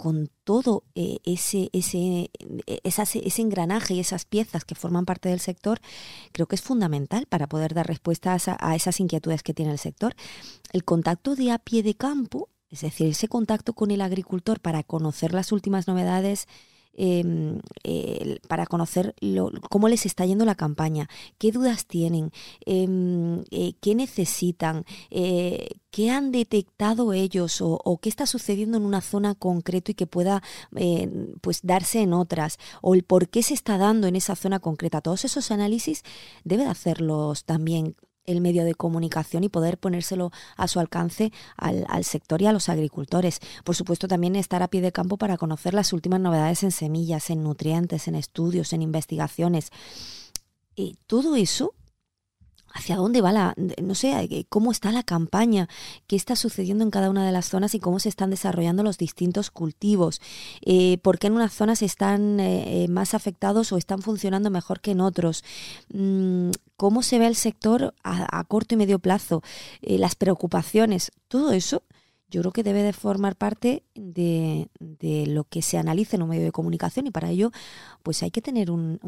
con 0.01 0.31
todo 0.45 0.85
eh, 0.95 1.19
ese, 1.25 1.69
ese, 1.75 2.31
ese 2.83 3.43
engranaje 3.43 3.93
y 3.93 4.01
esas 4.01 4.25
piezas 4.25 4.65
que 4.65 4.75
forman 4.75 5.05
parte 5.05 5.29
del 5.29 5.41
sector, 5.41 5.79
creo 6.33 6.47
que 6.47 6.55
es 6.55 6.63
fundamental 6.63 7.27
para 7.27 7.49
poder 7.49 7.75
dar 7.75 7.87
respuestas 7.87 8.49
a 8.49 8.75
esas 8.75 8.99
inquietudes 8.99 9.43
que 9.43 9.53
tiene 9.53 9.73
el 9.73 9.79
sector. 9.79 10.15
El 10.73 10.85
contacto 10.85 11.37
de 11.37 11.51
a 11.51 11.59
pie 11.59 11.83
de 11.83 11.97
campo 11.97 12.49
es 12.71 12.83
decir, 12.83 13.09
ese 13.09 13.29
contacto 13.29 13.73
con 13.73 13.91
el 13.91 14.01
agricultor 14.01 14.61
para 14.61 14.83
conocer 14.83 15.35
las 15.35 15.53
últimas 15.53 15.89
novedades, 15.89 16.47
em, 16.93 17.61
para 18.49 18.67
conocer 18.67 19.15
cómo 19.71 19.89
les 19.89 20.07
está 20.07 20.27
yendo 20.27 20.45
la 20.45 20.55
campaña, 20.55 21.09
qué 21.39 21.51
dudas 21.53 21.87
tienen, 21.87 22.33
em, 22.67 23.43
eh, 23.51 23.75
qué 23.81 23.95
necesitan, 23.95 24.85
eh, 25.11 25.69
qué 25.91 26.11
han 26.11 26.31
detectado 26.31 27.13
ellos 27.13 27.61
o, 27.61 27.99
qué 28.03 28.09
está 28.09 28.27
sucediendo 28.27 28.77
en 28.77 28.85
una 28.85 29.01
zona 29.01 29.35
concreta 29.35 29.93
y 29.93 29.95
que 29.95 30.07
pueda 30.07 30.43
eh, 30.77 31.09
pues 31.41 31.61
darse 31.63 32.01
en 32.03 32.13
otras, 32.13 32.59
o 32.83 32.95
el 32.95 33.03
por 33.03 33.29
qué 33.29 33.43
se 33.43 33.55
está 33.55 33.79
dando 33.79 34.07
en 34.07 34.17
esa 34.17 34.37
zona 34.37 34.61
concreta. 34.61 35.01
Todos 35.01 35.25
esos 35.25 35.51
análisis 35.51 36.03
debe 36.45 36.65
de 36.65 36.71
hacerlos 36.71 37.45
también 37.45 37.97
el 38.27 38.41
medio 38.41 38.65
de 38.65 38.75
comunicación 38.75 39.45
y 39.45 39.49
poder 39.49 39.79
ponérselo 39.79 40.31
a 40.57 40.69
su 40.69 40.81
alcance 40.81 41.33
al, 41.57 42.05
sector 42.05 42.43
y 42.43 42.47
a 42.47 42.53
los 42.53 42.69
agricultores. 42.69 43.41
Por 43.65 43.75
supuesto, 43.75 44.09
también 44.09 44.37
estar 44.37 44.63
a 44.63 44.69
pie 44.69 44.81
de 44.81 44.93
campo 44.93 45.17
para 45.17 45.37
conocer 45.37 45.75
las 45.75 45.93
últimas 45.93 46.21
novedades 46.21 46.63
en 46.63 46.71
semillas, 46.71 47.31
en 47.31 47.43
nutrientes, 47.43 48.09
en 48.09 48.15
estudios, 48.15 48.73
en 48.73 48.83
investigaciones. 48.83 49.71
Y 50.75 50.97
todo 51.07 51.37
eso 51.37 51.75
hacia 52.73 52.97
dónde 52.97 53.21
va 53.21 53.33
la, 53.33 53.55
no 53.83 53.95
sé, 53.95 54.13
eh, 54.13 54.45
cómo 54.49 54.71
está 54.71 54.93
la 54.93 55.03
campaña, 55.03 55.69
qué 56.07 56.17
está 56.17 56.37
sucediendo 56.37 56.85
en 56.85 56.91
cada 56.91 57.11
una 57.11 57.25
de 57.25 57.33
las 57.33 57.47
zonas 57.47 57.75
y 57.75 57.81
cómo 57.81 57.99
se 58.01 58.09
están 58.09 58.31
desarrollando 58.31 58.83
los 58.83 58.99
distintos 58.99 59.51
cultivos, 59.51 60.21
eh, 60.63 60.99
por 60.99 61.19
qué 61.19 61.29
en 61.29 61.35
unas 61.35 61.53
zonas 61.53 61.83
están 61.83 62.39
eh, 62.41 62.87
más 62.89 63.15
afectados 63.15 63.73
o 63.73 63.77
están 63.77 64.03
funcionando 64.03 64.51
mejor 64.51 64.81
que 64.81 64.93
en 64.93 65.01
otros, 65.01 65.45
mm, 65.93 66.51
cómo 66.77 67.03
se 67.03 67.19
ve 67.19 67.27
el 67.27 67.37
sector 67.37 67.95
a, 68.03 68.43
corto 68.45 68.75
y 68.75 68.79
medio 68.79 68.99
plazo, 68.99 69.43
las 69.83 70.15
preocupaciones, 70.15 71.13
todo 71.29 71.53
eso 71.53 71.83
yo 72.31 72.41
creo 72.41 72.53
que 72.53 72.63
debe 72.63 72.83
de 72.83 72.93
formar 72.93 73.37
parte 73.37 73.83
de, 73.95 74.69
lo 75.27 75.45
que 75.45 75.63
se 75.63 75.79
analiza 75.79 76.17
en 76.17 76.23
un 76.23 76.31
medio 76.31 76.45
de 76.45 76.53
comunicación 76.53 77.07
y 77.07 77.11
para 77.11 77.31
ello 77.31 77.51
pues 78.03 78.23
hay 78.23 78.31
que 78.31 78.43
tener 78.43 78.71
un, 78.71 78.99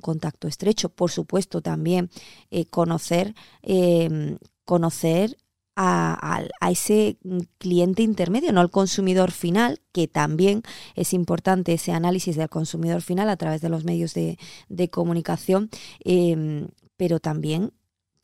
contacto 0.00 0.48
estrecho. 0.48 0.88
Por 0.88 1.10
supuesto 1.10 1.60
también 1.60 2.10
eh, 2.50 2.66
conocer, 2.66 3.34
em, 3.62 4.38
conocer 4.64 5.36
a, 5.76 6.42
ese 6.70 7.18
cliente 7.58 8.02
intermedio, 8.02 8.52
no 8.52 8.60
al 8.60 8.70
consumidor 8.70 9.30
final, 9.30 9.80
que 9.92 10.08
también 10.08 10.62
es 10.94 11.12
importante 11.12 11.74
ese 11.74 11.92
análisis 11.92 12.36
del 12.36 12.48
consumidor 12.48 13.02
final 13.02 13.28
a 13.28 13.36
través 13.36 13.60
de 13.60 13.68
los 13.68 13.84
medios 13.84 14.14
de, 14.14 14.38
comunicación, 14.90 15.68
em, 16.04 16.68
pero 16.96 17.20
también 17.20 17.72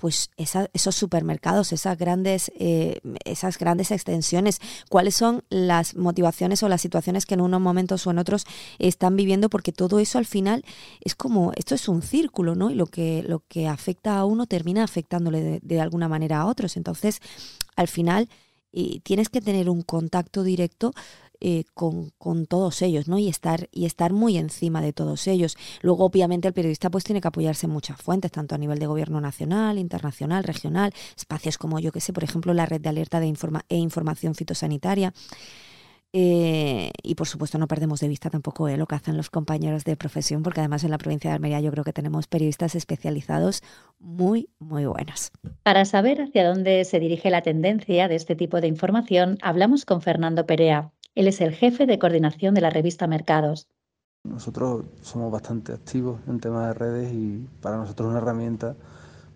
pues 0.02 0.30
esos 0.36 0.96
supermercados, 0.96 1.72
esas 1.72 1.96
grandes, 1.96 2.50
eh, 2.58 2.98
esas 3.24 3.56
grandes 3.56 3.92
extensiones, 3.92 4.58
cuáles 4.90 5.14
son 5.14 5.44
las 5.48 5.94
motivaciones 5.94 6.60
o 6.64 6.68
las 6.68 6.80
situaciones 6.80 7.24
que 7.24 7.34
en 7.34 7.40
unos 7.40 7.60
momentos 7.60 8.04
o 8.04 8.10
en 8.10 8.18
otros 8.18 8.44
están 8.80 9.14
viviendo, 9.14 9.48
porque 9.48 9.70
todo 9.70 10.00
eso 10.00 10.18
al 10.18 10.26
final 10.26 10.64
es 11.02 11.14
como, 11.14 11.52
esto 11.54 11.76
es 11.76 11.86
un 11.86 12.02
círculo, 12.02 12.56
¿no? 12.56 12.72
Y 12.72 12.74
lo 12.74 12.86
que, 12.86 13.22
lo 13.28 13.44
que 13.46 13.68
afecta 13.68 14.18
a 14.18 14.24
uno 14.24 14.46
termina 14.46 14.82
afectándole 14.82 15.60
de, 15.62 15.80
alguna 15.80 16.08
manera 16.08 16.40
a 16.40 16.46
otros. 16.46 16.76
Entonces, 16.76 17.20
al 17.76 17.86
final, 17.86 18.28
eh, 18.72 18.98
tienes 19.04 19.28
que 19.28 19.40
tener 19.40 19.70
un 19.70 19.82
contacto 19.82 20.42
directo 20.42 20.94
eh, 21.44 21.64
con, 21.74 22.12
todos 22.46 22.82
ellos, 22.82 23.08
¿no? 23.08 23.18
Y 23.18 23.28
estar, 23.28 23.68
y 23.72 23.86
estar 23.86 24.12
muy 24.12 24.38
encima 24.38 24.80
de 24.80 24.92
todos 24.92 25.26
ellos. 25.26 25.56
Luego, 25.80 26.04
obviamente, 26.04 26.46
el 26.46 26.54
periodista 26.54 26.88
pues 26.88 27.02
tiene 27.02 27.20
que 27.20 27.26
apoyarse 27.26 27.66
en 27.66 27.72
muchas 27.72 28.00
fuentes, 28.00 28.30
tanto 28.30 28.54
a 28.54 28.58
nivel 28.58 28.78
de 28.78 28.86
gobierno 28.86 29.20
nacional, 29.20 29.76
internacional, 29.76 30.44
regional, 30.44 30.94
espacios 31.16 31.58
como 31.58 31.80
yo 31.80 31.90
que 31.90 32.00
sé, 32.00 32.12
por 32.12 32.22
ejemplo, 32.22 32.54
la 32.54 32.64
red 32.64 32.80
de 32.80 32.88
alerta 32.88 33.18
de 33.18 33.26
informa 33.26 33.64
e 33.68 33.76
información 33.76 34.36
fitosanitaria. 34.36 35.12
Eh, 36.14 36.90
y 37.02 37.14
por 37.14 37.26
supuesto 37.26 37.56
no 37.56 37.66
perdemos 37.66 37.98
de 38.00 38.06
vista 38.06 38.28
tampoco 38.28 38.68
eh, 38.68 38.76
lo 38.76 38.86
que 38.86 38.94
hacen 38.94 39.16
los 39.16 39.30
compañeros 39.30 39.82
de 39.84 39.96
profesión, 39.96 40.44
porque 40.44 40.60
además 40.60 40.84
en 40.84 40.90
la 40.90 40.98
provincia 40.98 41.30
de 41.30 41.36
Almería 41.36 41.60
yo 41.60 41.72
creo 41.72 41.82
que 41.82 41.92
tenemos 41.92 42.28
periodistas 42.28 42.76
especializados 42.76 43.62
muy, 43.98 44.48
muy 44.60 44.84
buenos. 44.84 45.32
Para 45.64 45.86
saber 45.86 46.20
hacia 46.20 46.46
dónde 46.46 46.84
se 46.84 47.00
dirige 47.00 47.30
la 47.30 47.42
tendencia 47.42 48.06
de 48.06 48.14
este 48.14 48.36
tipo 48.36 48.60
de 48.60 48.68
información, 48.68 49.38
hablamos 49.40 49.84
con 49.86 50.02
Fernando 50.02 50.46
Perea, 50.46 50.92
él 51.14 51.28
es 51.28 51.40
el 51.40 51.54
jefe 51.54 51.86
de 51.86 51.98
coordinación 51.98 52.54
de 52.54 52.60
la 52.60 52.70
revista 52.70 53.06
Mercados. 53.06 53.68
Nosotros 54.24 54.84
somos 55.02 55.32
bastante 55.32 55.72
activos 55.72 56.20
en 56.28 56.40
temas 56.40 56.68
de 56.68 56.74
redes 56.74 57.12
y 57.12 57.46
para 57.60 57.76
nosotros 57.76 58.06
es 58.06 58.10
una 58.12 58.20
herramienta 58.20 58.76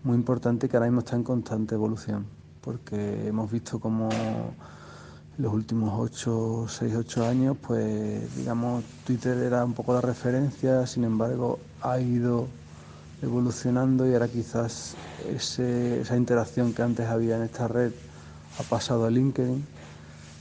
muy 0.05 0.15
importante 0.15 0.69
que 0.69 0.77
ahora 0.77 0.87
mismo 0.87 1.01
está 1.01 1.17
en 1.17 1.25
constante 1.25 1.75
evolución, 1.75 2.27
porque 2.61 3.27
hemos 3.27 3.51
visto 3.51 3.81
como 3.81 4.09
en 4.11 5.43
los 5.43 5.53
últimos 5.53 5.93
8, 5.99 6.67
6, 6.69 6.95
8 6.99 7.27
años, 7.27 7.57
pues 7.61 8.37
digamos, 8.37 8.85
Twitter 9.05 9.37
era 9.39 9.65
un 9.65 9.75
poco 9.75 9.93
la 9.93 10.01
referencia, 10.01 10.87
sin 10.87 11.05
embargo, 11.05 11.59
ha 11.83 11.99
ido 12.01 12.47
evolucionando 13.23 14.09
y 14.09 14.13
ahora 14.13 14.29
quizás 14.29 14.95
esa 15.29 16.17
interacción 16.17 16.73
que 16.73 16.83
antes 16.83 17.07
había 17.07 17.37
en 17.37 17.43
esta 17.43 17.67
red 17.67 17.93
ha 18.59 18.63
pasado 18.63 19.05
a 19.05 19.11
LinkedIn 19.11 19.67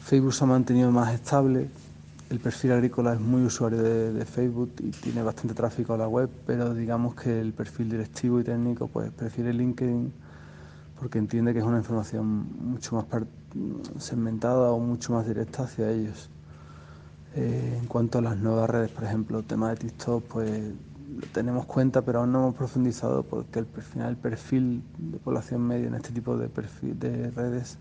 Facebook 0.05 0.35
se 0.35 0.43
ha 0.43 0.47
mantenido 0.47 0.91
más 0.91 1.15
estable. 1.15 1.67
El 2.29 2.39
perfil 2.39 2.73
agrícola 2.73 3.13
es 3.15 3.19
muy 3.19 3.41
usuario 3.41 3.81
de, 3.81 4.23
Facebook 4.23 4.71
y 4.77 4.91
tiene 4.91 5.23
bastante 5.23 5.55
tráfico 5.55 5.95
a 5.95 5.97
la 5.97 6.07
web, 6.07 6.29
pero 6.45 6.75
digamos 6.75 7.15
que 7.15 7.41
el 7.41 7.53
perfil 7.53 7.89
directivo 7.89 8.39
y 8.39 8.43
técnico 8.43 8.87
pues 8.87 9.09
prefiere 9.09 9.51
LinkedIn 9.51 10.13
porque 10.99 11.17
entiende 11.17 11.53
que 11.53 11.59
es 11.59 11.65
una 11.65 11.77
información 11.77 12.45
mucho 12.69 12.95
más 12.97 13.05
segmentada 13.97 14.69
o 14.69 14.79
mucho 14.79 15.11
más 15.11 15.25
directa 15.25 15.63
hacia 15.63 15.89
ellos. 15.89 16.29
Eh, 17.35 17.79
en 17.81 17.87
cuanto 17.87 18.19
a 18.19 18.21
las 18.21 18.37
nuevas 18.37 18.69
redes, 18.69 18.91
por 18.91 19.05
ejemplo, 19.05 19.39
el 19.39 19.45
tema 19.45 19.71
de 19.71 19.77
TikTok, 19.77 20.23
pues 20.25 20.71
tenemos 21.33 21.65
cuenta, 21.65 22.03
pero 22.03 22.19
aún 22.19 22.31
no 22.31 22.43
hemos 22.43 22.55
profundizado 22.55 23.23
porque 23.23 23.57
el 23.57 23.65
final 23.65 24.09
el 24.09 24.17
perfil 24.17 24.83
de 24.99 25.17
población 25.17 25.63
media 25.63 25.87
en 25.87 25.95
este 25.95 26.11
tipo 26.11 26.37
de 26.37 26.47
perfil 26.47 26.99
de 26.99 27.31
redes 27.31 27.79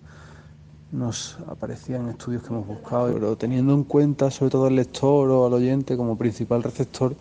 nos 0.94 1.38
aparecían 1.48 2.08
estudios 2.08 2.42
que 2.42 2.48
hemos 2.48 2.66
buscado, 2.66 3.12
pero 3.12 3.36
teniendo 3.36 3.74
en 3.74 3.82
cuenta 3.82 4.30
sobre 4.30 4.52
todo 4.52 4.66
al 4.66 4.76
lector 4.76 5.28
o 5.28 5.46
al 5.46 5.52
oyente 5.52 5.96
como 5.96 6.16
principal 6.16 6.62
receptor, 6.62 7.16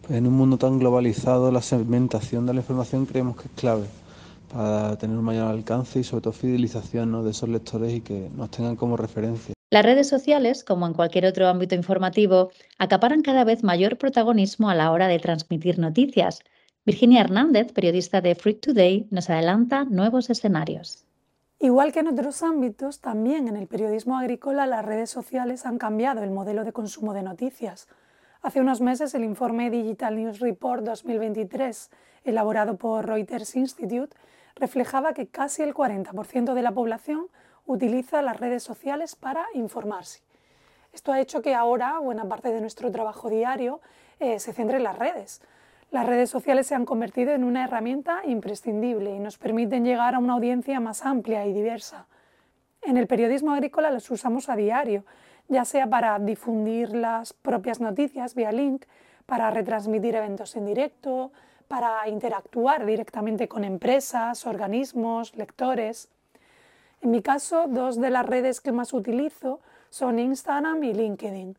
pues 0.00 0.18
en 0.18 0.26
un 0.26 0.34
mundo 0.34 0.58
tan 0.58 0.78
globalizado 0.80 1.52
la 1.52 1.62
segmentación 1.62 2.44
de 2.44 2.54
la 2.54 2.60
información 2.60 3.06
creemos 3.06 3.36
que 3.36 3.44
es 3.44 3.54
clave 3.54 3.86
para 4.52 4.96
tener 4.98 5.16
un 5.16 5.24
mayor 5.24 5.46
alcance 5.46 6.00
y 6.00 6.04
sobre 6.04 6.22
todo 6.22 6.32
fidelización 6.32 7.24
de 7.24 7.30
esos 7.30 7.48
lectores 7.48 7.94
y 7.94 8.00
que 8.00 8.28
nos 8.34 8.50
tengan 8.50 8.74
como 8.74 8.96
referencia. 8.96 9.54
Las 9.70 9.84
redes 9.84 10.08
sociales, 10.08 10.64
como 10.64 10.86
en 10.86 10.92
cualquier 10.92 11.26
otro 11.26 11.48
ámbito 11.48 11.74
informativo, 11.74 12.50
acaparan 12.78 13.22
cada 13.22 13.44
vez 13.44 13.62
mayor 13.62 13.96
protagonismo 13.96 14.70
a 14.70 14.74
la 14.74 14.90
hora 14.90 15.08
de 15.08 15.18
transmitir 15.18 15.78
noticias. 15.78 16.40
Virginia 16.84 17.22
Hernández, 17.22 17.72
periodista 17.72 18.20
de 18.20 18.34
Fruit 18.34 18.60
Today, 18.60 19.06
nos 19.10 19.30
adelanta 19.30 19.84
nuevos 19.84 20.30
escenarios. 20.30 21.04
Igual 21.60 21.92
que 21.92 22.00
en 22.00 22.08
otros 22.08 22.42
ámbitos, 22.42 23.00
también 23.00 23.48
en 23.48 23.56
el 23.56 23.66
periodismo 23.66 24.18
agrícola 24.18 24.66
las 24.66 24.84
redes 24.84 25.10
sociales 25.10 25.64
han 25.66 25.78
cambiado 25.78 26.22
el 26.22 26.30
modelo 26.30 26.64
de 26.64 26.72
consumo 26.72 27.14
de 27.14 27.22
noticias. 27.22 27.88
Hace 28.42 28.60
unos 28.60 28.80
meses 28.80 29.14
el 29.14 29.24
informe 29.24 29.70
Digital 29.70 30.16
News 30.16 30.40
Report 30.40 30.84
2023, 30.84 31.90
elaborado 32.24 32.76
por 32.76 33.06
Reuters 33.06 33.56
Institute, 33.56 34.14
reflejaba 34.56 35.14
que 35.14 35.28
casi 35.28 35.62
el 35.62 35.74
40% 35.74 36.54
de 36.54 36.62
la 36.62 36.72
población 36.72 37.28
utiliza 37.66 38.20
las 38.20 38.38
redes 38.38 38.62
sociales 38.62 39.16
para 39.16 39.46
informarse. 39.54 40.20
Esto 40.92 41.12
ha 41.12 41.20
hecho 41.20 41.40
que 41.40 41.54
ahora 41.54 41.98
buena 41.98 42.28
parte 42.28 42.52
de 42.52 42.60
nuestro 42.60 42.90
trabajo 42.90 43.30
diario 43.30 43.80
eh, 44.20 44.38
se 44.38 44.52
centre 44.52 44.76
en 44.76 44.84
las 44.84 44.98
redes. 44.98 45.40
Las 45.94 46.06
redes 46.06 46.28
sociales 46.28 46.66
se 46.66 46.74
han 46.74 46.86
convertido 46.86 47.34
en 47.34 47.44
una 47.44 47.62
herramienta 47.62 48.22
imprescindible 48.24 49.14
y 49.14 49.20
nos 49.20 49.38
permiten 49.38 49.84
llegar 49.84 50.16
a 50.16 50.18
una 50.18 50.32
audiencia 50.32 50.80
más 50.80 51.06
amplia 51.06 51.46
y 51.46 51.52
diversa. 51.52 52.08
En 52.82 52.96
el 52.96 53.06
periodismo 53.06 53.52
agrícola 53.52 53.92
los 53.92 54.10
usamos 54.10 54.48
a 54.48 54.56
diario, 54.56 55.04
ya 55.46 55.64
sea 55.64 55.86
para 55.86 56.18
difundir 56.18 56.96
las 56.96 57.32
propias 57.32 57.78
noticias 57.78 58.34
vía 58.34 58.50
link, 58.50 58.86
para 59.24 59.52
retransmitir 59.52 60.16
eventos 60.16 60.56
en 60.56 60.66
directo, 60.66 61.30
para 61.68 62.08
interactuar 62.08 62.84
directamente 62.86 63.46
con 63.46 63.62
empresas, 63.62 64.48
organismos, 64.48 65.36
lectores. 65.36 66.08
En 67.02 67.12
mi 67.12 67.22
caso, 67.22 67.66
dos 67.68 68.00
de 68.00 68.10
las 68.10 68.26
redes 68.26 68.60
que 68.60 68.72
más 68.72 68.92
utilizo 68.94 69.60
son 69.90 70.18
Instagram 70.18 70.82
y 70.82 70.92
LinkedIn. 70.92 71.56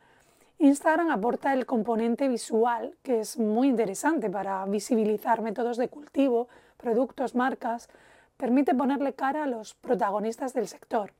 Instagram 0.57 1.09
aporta 1.09 1.53
el 1.53 1.65
componente 1.65 2.29
visual, 2.29 2.95
que 3.03 3.19
es 3.19 3.37
muy 3.37 3.67
interesante 3.67 4.29
para 4.29 4.65
visibilizar 4.65 5.41
métodos 5.41 5.75
de 5.77 5.89
cultivo, 5.89 6.47
productos, 6.77 7.35
marcas, 7.35 7.89
permite 8.37 8.73
ponerle 8.73 9.13
cara 9.13 9.43
a 9.43 9.47
los 9.47 9.73
protagonistas 9.73 10.53
del 10.53 10.67
sector. 10.67 11.11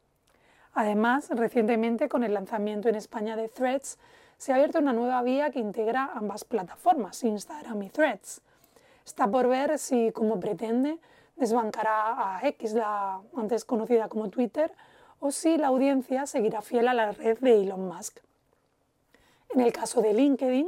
Además, 0.73 1.29
recientemente 1.31 2.07
con 2.07 2.23
el 2.23 2.33
lanzamiento 2.33 2.87
en 2.87 2.95
España 2.95 3.35
de 3.35 3.49
Threads, 3.49 3.97
se 4.37 4.51
ha 4.51 4.55
abierto 4.55 4.79
una 4.79 4.93
nueva 4.93 5.21
vía 5.21 5.49
que 5.51 5.59
integra 5.59 6.11
ambas 6.13 6.43
plataformas, 6.43 7.23
Instagram 7.23 7.83
y 7.83 7.89
Threads. 7.89 8.41
Está 9.05 9.27
por 9.27 9.47
ver 9.47 9.77
si, 9.79 10.11
como 10.11 10.39
pretende, 10.39 10.97
desbancará 11.35 12.37
a 12.37 12.47
X, 12.47 12.73
la 12.73 13.21
antes 13.35 13.65
conocida 13.65 14.07
como 14.07 14.29
Twitter, 14.29 14.73
o 15.19 15.31
si 15.31 15.57
la 15.57 15.67
audiencia 15.67 16.25
seguirá 16.25 16.61
fiel 16.61 16.87
a 16.87 16.93
la 16.93 17.11
red 17.11 17.37
de 17.39 17.61
Elon 17.61 17.87
Musk. 17.87 18.19
En 19.55 19.61
el 19.61 19.71
caso 19.71 20.01
de 20.01 20.13
LinkedIn, 20.13 20.67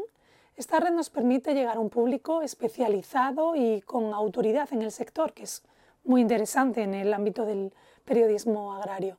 esta 0.56 0.80
red 0.80 0.94
nos 0.94 1.10
permite 1.10 1.54
llegar 1.54 1.76
a 1.76 1.82
un 1.82 1.90
público 1.90 2.42
especializado 2.42 3.54
y 3.54 3.82
con 3.82 4.14
autoridad 4.14 4.70
en 4.72 4.82
el 4.82 4.94
sector, 4.94 5.34
que 5.34 5.44
es 5.44 5.62
muy 6.06 6.22
interesante 6.22 6.84
en 6.84 6.94
el 6.94 7.14
ámbito 7.14 7.46
del 7.46 7.74
periodismo 8.06 8.74
agrario. 8.74 9.18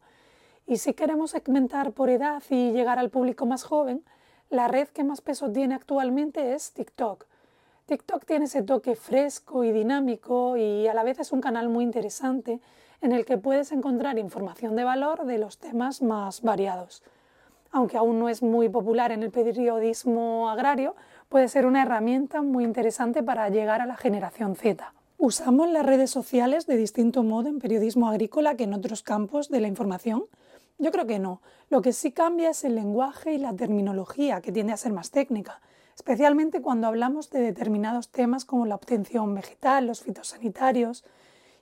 Y 0.67 0.79
si 0.79 0.95
queremos 0.95 1.33
segmentar 1.33 1.93
por 1.93 2.09
edad 2.09 2.43
y 2.49 2.73
llegar 2.73 2.99
al 2.99 3.11
público 3.11 3.45
más 3.45 3.63
joven, 3.63 4.03
la 4.49 4.69
red 4.69 4.89
que 4.89 5.05
más 5.05 5.21
peso 5.21 5.53
tiene 5.53 5.75
actualmente 5.75 6.55
es 6.55 6.73
TikTok, 6.73 7.27
TikTok 7.85 8.25
tiene 8.25 8.47
ese 8.47 8.63
toque 8.63 8.97
fresco 8.97 9.65
y 9.65 9.73
dinámico 9.73 10.57
y 10.57 10.87
a 10.87 10.95
la 10.95 11.03
vez 11.03 11.19
es 11.19 11.31
un 11.31 11.43
canal 11.43 11.69
muy 11.69 11.85
interesante 11.85 12.59
en 13.03 13.13
el 13.13 13.27
que 13.27 13.37
puedes 13.37 13.71
encontrar 13.73 14.19
información 14.19 14.77
de 14.77 14.85
valor 14.85 15.27
de 15.27 15.37
los 15.37 15.59
temas 15.59 16.01
más 16.01 16.41
variados. 16.41 17.03
Aunque 17.71 17.97
aún 17.97 18.19
no 18.19 18.29
es 18.29 18.43
muy 18.43 18.69
popular 18.69 19.13
en 19.13 19.23
el 19.23 19.31
periodismo 19.31 20.49
agrario, 20.49 20.97
puede 21.29 21.49
ser 21.49 21.67
una 21.67 21.83
herramienta 21.83 22.43
muy 22.43 22.65
interesante 22.65 23.23
para 23.23 23.49
llegar 23.49 23.81
a 23.81 23.87
la 23.87 23.97
generación 23.97 24.57
Z. 24.57 24.93
¿Usamos 25.19 25.69
las 25.69 25.85
redes 25.85 26.11
sociales 26.11 26.67
de 26.67 26.77
distinto 26.77 27.23
modo 27.23 27.49
en 27.49 27.59
periodismo 27.59 28.09
agrícola 28.09 28.57
que 28.57 28.65
en 28.65 28.75
otros 28.75 29.03
campos 29.03 29.49
de 29.49 29.61
la 29.61 29.69
información? 29.69 30.25
Yo 30.79 30.93
creo 30.93 31.07
que 31.07 31.19
no. 31.19 31.43
Lo 31.71 31.83
que 31.83 31.93
sí 31.93 32.13
cambia 32.13 32.51
es 32.51 32.65
el 32.65 32.75
lenguaje 32.75 33.33
y 33.33 33.39
la 33.39 33.53
terminología, 33.55 34.41
que 34.41 34.53
tiende 34.53 34.73
a 34.73 34.77
ser 34.77 34.93
más 34.93 35.11
técnica 35.11 35.61
especialmente 35.99 36.63
cuando 36.63 36.87
hablamos 36.87 37.29
de 37.29 37.41
determinados 37.41 38.11
temas 38.11 38.45
como 38.45 38.67
la 38.67 38.77
obtención 38.77 39.35
vegetal, 39.35 39.89
los 39.89 40.03
fitosanitarios. 40.03 41.05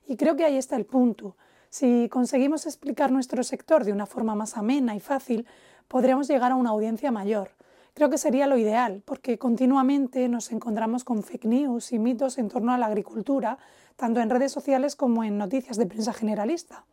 Y 0.06 0.16
creo 0.16 0.36
que 0.36 0.44
ahí 0.44 0.58
está 0.58 0.76
el 0.76 0.84
punto. 0.84 1.36
Si 1.70 2.10
conseguimos 2.10 2.66
explicar 2.66 3.10
nuestro 3.10 3.42
sector 3.42 3.84
de 3.84 3.92
una 3.92 4.04
forma 4.04 4.34
más 4.34 4.58
amena 4.58 4.94
y 4.94 5.00
fácil, 5.00 5.46
podremos 5.88 6.28
llegar 6.28 6.52
a 6.52 6.56
una 6.56 6.70
audiencia 6.70 7.10
mayor. 7.10 7.50
Creo 7.94 8.10
que 8.10 8.18
sería 8.18 8.46
lo 8.46 8.58
ideal, 8.58 9.02
porque 9.04 9.38
continuamente 9.38 10.28
nos 10.28 10.52
encontramos 10.52 11.02
con 11.02 11.22
fake 11.22 11.46
news 11.46 11.92
y 11.92 11.98
mitos 11.98 12.36
en 12.38 12.48
torno 12.48 12.72
a 12.72 12.78
la 12.78 12.86
agricultura, 12.86 13.58
tanto 13.96 14.20
en 14.20 14.28
redes 14.28 14.52
sociales 14.52 14.96
como 14.96 15.24
en 15.24 15.38
noticias 15.38 15.78
de 15.78 15.86
prensa 15.86 16.12
generalista. 16.12 16.84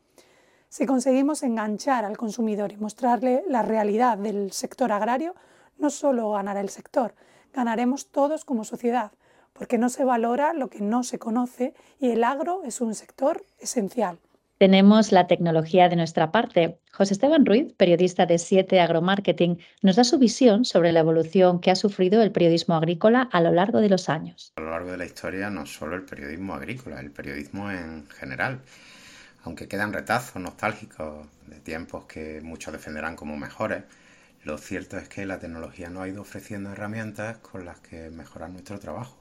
Si 0.70 0.86
conseguimos 0.86 1.44
enganchar 1.44 2.06
al 2.06 2.18
consumidor 2.18 2.72
y 2.72 2.78
mostrarle 2.78 3.44
la 3.48 3.62
realidad 3.62 4.18
del 4.18 4.52
sector 4.54 4.92
agrario, 4.92 5.36
no 5.78 5.90
solo 5.90 6.32
ganará 6.32 6.62
el 6.62 6.70
sector, 6.70 7.14
ganaremos 7.54 8.08
todos 8.08 8.46
como 8.46 8.64
sociedad, 8.64 9.12
porque 9.54 9.78
no 9.78 9.90
se 9.90 10.04
valora 10.04 10.54
lo 10.54 10.70
que 10.70 10.82
no 10.82 11.04
se 11.04 11.20
conoce 11.20 11.74
y 12.00 12.10
el 12.10 12.24
agro 12.24 12.62
es 12.64 12.82
un 12.82 12.96
sector 12.96 13.44
esencial. 13.60 14.20
Tenemos 14.64 15.12
la 15.12 15.28
tecnología 15.28 15.90
de 15.90 15.98
nuestra 15.98 16.32
parte. 16.32 16.80
José 16.94 17.16
Esteban 17.16 17.46
Ruiz, 17.46 17.74
periodista 17.74 18.26
de 18.26 18.38
7 18.38 18.80
Agromarketing, 18.80 19.60
nos 19.82 19.98
da 19.98 20.06
su 20.06 20.18
visión 20.18 20.64
sobre 20.64 20.94
la 20.94 21.02
evolución 21.02 21.60
que 21.60 21.70
ha 21.70 21.76
sufrido 21.76 22.22
el 22.22 22.32
periodismo 22.32 22.74
agrícola 22.74 23.28
a 23.30 23.42
lo 23.42 23.52
largo 23.52 23.82
de 23.82 23.90
los 23.90 24.08
años. 24.08 24.54
A 24.56 24.62
lo 24.62 24.70
largo 24.70 24.92
de 24.92 24.96
la 24.96 25.06
historia, 25.06 25.50
no 25.50 25.66
solo 25.66 25.98
el 25.98 26.04
periodismo 26.04 26.54
agrícola, 26.54 27.02
el 27.02 27.12
periodismo 27.12 27.72
en 27.72 28.08
general. 28.08 28.62
Aunque 29.44 29.68
quedan 29.68 29.92
retazos 29.92 30.42
nostálgicos 30.42 31.28
de 31.48 31.60
tiempos 31.60 32.06
que 32.06 32.40
muchos 32.42 32.72
defenderán 32.72 33.18
como 33.18 33.36
mejores, 33.36 33.84
lo 34.46 34.58
cierto 34.58 34.98
es 34.98 35.10
que 35.10 35.26
la 35.26 35.40
tecnología 35.40 35.90
nos 35.90 36.04
ha 36.04 36.08
ido 36.08 36.22
ofreciendo 36.22 36.72
herramientas 36.72 37.40
con 37.40 37.66
las 37.66 37.82
que 37.82 38.10
mejorar 38.12 38.50
nuestro 38.50 38.80
trabajo, 38.80 39.18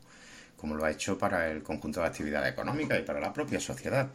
como 0.56 0.76
lo 0.76 0.84
ha 0.84 0.92
hecho 0.92 1.18
para 1.18 1.50
el 1.50 1.64
conjunto 1.64 1.98
de 1.98 2.06
actividades 2.06 2.52
económicas 2.52 3.00
y 3.00 3.02
para 3.02 3.18
la 3.18 3.32
propia 3.32 3.58
sociedad. 3.58 4.08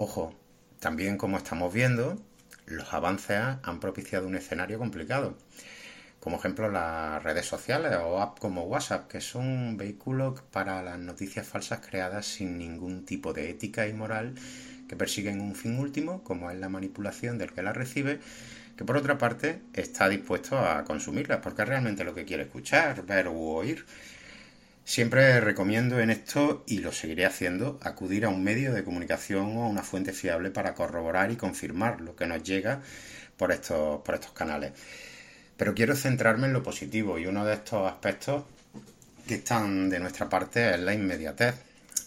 Ojo, 0.00 0.32
también 0.78 1.16
como 1.18 1.38
estamos 1.38 1.74
viendo, 1.74 2.22
los 2.66 2.94
avances 2.94 3.36
han 3.36 3.80
propiciado 3.80 4.28
un 4.28 4.36
escenario 4.36 4.78
complicado. 4.78 5.36
Como 6.20 6.36
ejemplo, 6.36 6.70
las 6.70 7.20
redes 7.20 7.46
sociales 7.46 7.96
o 8.00 8.22
apps 8.22 8.38
como 8.38 8.62
WhatsApp, 8.62 9.08
que 9.08 9.20
son 9.20 9.76
vehículos 9.76 10.40
para 10.52 10.84
las 10.84 11.00
noticias 11.00 11.48
falsas 11.48 11.80
creadas 11.84 12.26
sin 12.26 12.58
ningún 12.58 13.06
tipo 13.06 13.32
de 13.32 13.50
ética 13.50 13.88
y 13.88 13.92
moral 13.92 14.36
que 14.88 14.94
persiguen 14.94 15.40
un 15.40 15.56
fin 15.56 15.76
último, 15.80 16.22
como 16.22 16.52
es 16.52 16.58
la 16.58 16.68
manipulación 16.68 17.36
del 17.36 17.52
que 17.52 17.64
las 17.64 17.76
recibe, 17.76 18.20
que 18.76 18.84
por 18.84 18.96
otra 18.96 19.18
parte 19.18 19.62
está 19.72 20.08
dispuesto 20.08 20.60
a 20.60 20.84
consumirlas, 20.84 21.40
porque 21.40 21.62
es 21.62 21.68
realmente 21.68 22.04
lo 22.04 22.14
que 22.14 22.24
quiere 22.24 22.44
escuchar, 22.44 23.04
ver 23.04 23.26
u 23.26 23.48
oír. 23.48 23.84
Siempre 24.88 25.38
recomiendo 25.42 26.00
en 26.00 26.08
esto, 26.08 26.64
y 26.66 26.78
lo 26.78 26.92
seguiré 26.92 27.26
haciendo, 27.26 27.78
acudir 27.82 28.24
a 28.24 28.30
un 28.30 28.42
medio 28.42 28.72
de 28.72 28.84
comunicación 28.84 29.54
o 29.54 29.64
a 29.64 29.68
una 29.68 29.82
fuente 29.82 30.14
fiable 30.14 30.50
para 30.50 30.72
corroborar 30.72 31.30
y 31.30 31.36
confirmar 31.36 32.00
lo 32.00 32.16
que 32.16 32.26
nos 32.26 32.42
llega 32.42 32.80
por 33.36 33.52
estos, 33.52 34.00
por 34.00 34.14
estos 34.14 34.32
canales. 34.32 34.72
Pero 35.58 35.74
quiero 35.74 35.94
centrarme 35.94 36.46
en 36.46 36.54
lo 36.54 36.62
positivo 36.62 37.18
y 37.18 37.26
uno 37.26 37.44
de 37.44 37.52
estos 37.52 37.86
aspectos 37.86 38.44
que 39.26 39.34
están 39.34 39.90
de 39.90 40.00
nuestra 40.00 40.30
parte 40.30 40.70
es 40.70 40.80
la 40.80 40.94
inmediatez. 40.94 41.56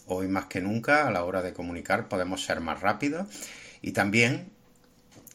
Hoy 0.08 0.28
más 0.28 0.46
que 0.46 0.60
nunca 0.60 1.08
a 1.08 1.12
la 1.12 1.24
hora 1.24 1.44
de 1.44 1.54
comunicar 1.54 2.08
podemos 2.08 2.44
ser 2.44 2.62
más 2.62 2.82
rápidos 2.82 3.28
y 3.84 3.91
también 3.91 4.50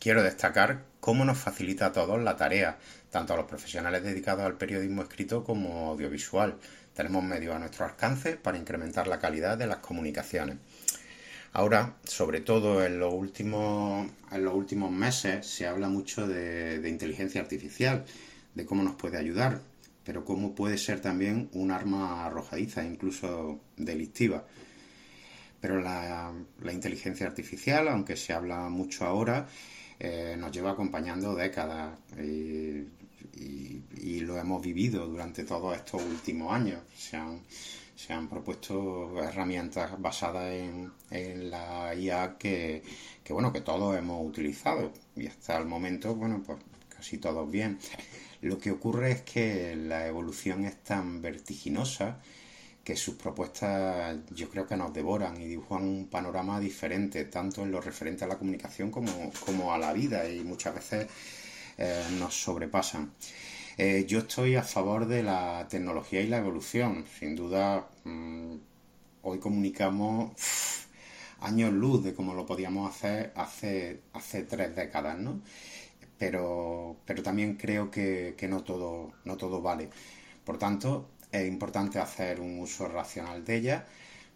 quiero 0.00 0.24
destacar 0.24 0.82
cómo 0.98 1.24
nos 1.24 1.38
facilita 1.38 1.86
a 1.86 1.92
todos 1.92 2.20
la 2.20 2.36
tarea, 2.36 2.78
tanto 3.10 3.34
a 3.34 3.36
los 3.36 3.46
profesionales 3.46 4.02
dedicados 4.02 4.44
al 4.44 4.56
periodismo 4.56 5.02
escrito 5.02 5.44
como 5.44 5.90
audiovisual. 5.90 6.56
Tenemos 6.96 7.22
medios 7.22 7.54
a 7.54 7.58
nuestro 7.58 7.84
alcance 7.84 8.36
para 8.36 8.56
incrementar 8.56 9.06
la 9.06 9.18
calidad 9.18 9.58
de 9.58 9.66
las 9.66 9.76
comunicaciones. 9.78 10.56
Ahora, 11.52 11.96
sobre 12.04 12.40
todo 12.40 12.86
en 12.86 12.98
los 12.98 13.12
últimos, 13.12 14.10
meses, 14.90 15.46
se 15.46 15.66
habla 15.66 15.90
mucho 15.90 16.26
de, 16.26 16.88
inteligencia 16.88 17.42
artificial, 17.42 18.06
de 18.54 18.64
cómo 18.64 18.82
nos 18.82 18.94
puede 18.94 19.18
ayudar, 19.18 19.60
pero 20.04 20.24
cómo 20.24 20.54
puede 20.54 20.78
ser 20.78 21.00
también 21.00 21.50
un 21.52 21.70
arma 21.70 22.24
arrojadiza, 22.24 22.82
incluso 22.82 23.60
delictiva. 23.76 24.46
Pero 25.60 25.82
la 25.82 26.32
inteligencia 26.72 27.26
artificial, 27.26 27.88
aunque 27.88 28.16
se 28.16 28.32
habla 28.32 28.70
mucho 28.70 29.04
ahora, 29.04 29.46
eh, 29.98 30.36
nos 30.38 30.52
lleva 30.52 30.72
acompañando 30.72 31.34
décadas. 31.34 31.98
Lo 34.26 34.38
hemos 34.38 34.60
vivido 34.62 35.06
durante 35.06 35.44
todos 35.44 35.76
estos 35.76 36.02
últimos 36.02 36.52
años. 36.52 36.80
Se 36.96 37.16
han, 37.16 37.40
se 37.94 38.12
han 38.12 38.28
propuesto 38.28 39.22
herramientas 39.22 40.00
basadas 40.00 40.52
en, 40.52 40.92
en 41.10 41.50
la 41.50 41.94
IA 41.94 42.36
que, 42.38 42.82
que, 43.22 43.32
bueno, 43.32 43.52
que 43.52 43.60
todos 43.60 43.96
hemos 43.96 44.26
utilizado 44.26 44.92
y 45.14 45.26
hasta 45.26 45.56
el 45.58 45.66
momento, 45.66 46.14
bueno, 46.14 46.42
pues 46.44 46.58
casi 46.88 47.18
todos 47.18 47.50
bien. 47.50 47.78
Lo 48.42 48.58
que 48.58 48.70
ocurre 48.70 49.12
es 49.12 49.22
que 49.22 49.76
la 49.76 50.06
evolución 50.06 50.64
es 50.64 50.82
tan 50.82 51.22
vertiginosa 51.22 52.18
que 52.84 52.94
sus 52.94 53.16
propuestas 53.16 54.16
yo 54.30 54.48
creo 54.48 54.66
que 54.66 54.76
nos 54.76 54.92
devoran 54.94 55.40
y 55.40 55.46
dibujan 55.46 55.82
un 55.82 56.06
panorama 56.08 56.60
diferente, 56.60 57.24
tanto 57.24 57.62
en 57.62 57.72
lo 57.72 57.80
referente 57.80 58.24
a 58.24 58.28
la 58.28 58.38
comunicación 58.38 58.92
como, 58.92 59.32
como 59.44 59.74
a 59.74 59.78
la 59.78 59.92
vida 59.92 60.28
y 60.28 60.44
muchas 60.44 60.74
veces 60.76 61.08
eh, 61.78 62.04
nos 62.18 62.34
sobrepasan. 62.34 63.12
Eh, 63.78 64.06
yo 64.08 64.20
estoy 64.20 64.56
a 64.56 64.62
favor 64.62 65.06
de 65.06 65.22
la 65.22 65.66
tecnología 65.68 66.20
y 66.22 66.28
la 66.28 66.38
evolución. 66.38 67.04
Sin 67.18 67.36
duda, 67.36 67.88
mm, 68.04 68.56
hoy 69.22 69.38
comunicamos 69.38 70.32
años 71.40 71.72
luz 71.72 72.02
de 72.04 72.14
cómo 72.14 72.34
lo 72.34 72.46
podíamos 72.46 72.90
hacer 72.90 73.32
hace, 73.36 74.00
hace 74.14 74.42
tres 74.44 74.74
décadas, 74.74 75.18
¿no? 75.18 75.40
Pero, 76.18 76.96
pero 77.04 77.22
también 77.22 77.56
creo 77.56 77.90
que, 77.90 78.34
que 78.38 78.48
no, 78.48 78.62
todo, 78.64 79.12
no 79.24 79.36
todo 79.36 79.60
vale. 79.62 79.90
Por 80.44 80.58
tanto, 80.58 81.10
es 81.32 81.46
importante 81.46 81.98
hacer 81.98 82.40
un 82.40 82.60
uso 82.60 82.88
racional 82.88 83.44
de 83.44 83.56
ella 83.56 83.86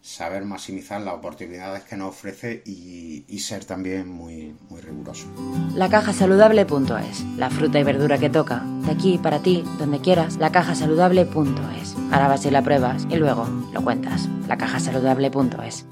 saber 0.02 0.44
maximizar 0.44 1.00
las 1.00 1.14
oportunidades 1.14 1.84
que 1.84 1.96
nos 1.96 2.10
ofrece 2.10 2.62
y, 2.64 3.38
ser 3.40 3.64
también 3.64 4.06
muy, 4.06 4.54
muy 4.68 4.80
riguroso. 4.80 5.26
Lacajasaludable.es, 5.74 7.24
la 7.36 7.48
fruta 7.48 7.78
y 7.80 7.84
verdura 7.84 8.18
que 8.18 8.28
toca, 8.28 8.62
de 8.84 8.92
aquí 8.92 9.18
para 9.18 9.40
ti, 9.40 9.64
donde 9.78 10.00
quieras, 10.00 10.36
lacajasaludable.es. 10.36 11.96
Ahora 12.12 12.28
vas 12.28 12.44
y 12.44 12.50
la 12.50 12.62
pruebas 12.62 13.06
y 13.08 13.16
luego 13.16 13.48
lo 13.72 13.82
cuentas. 13.82 14.28
Lacajasaludable.es. 14.46 15.86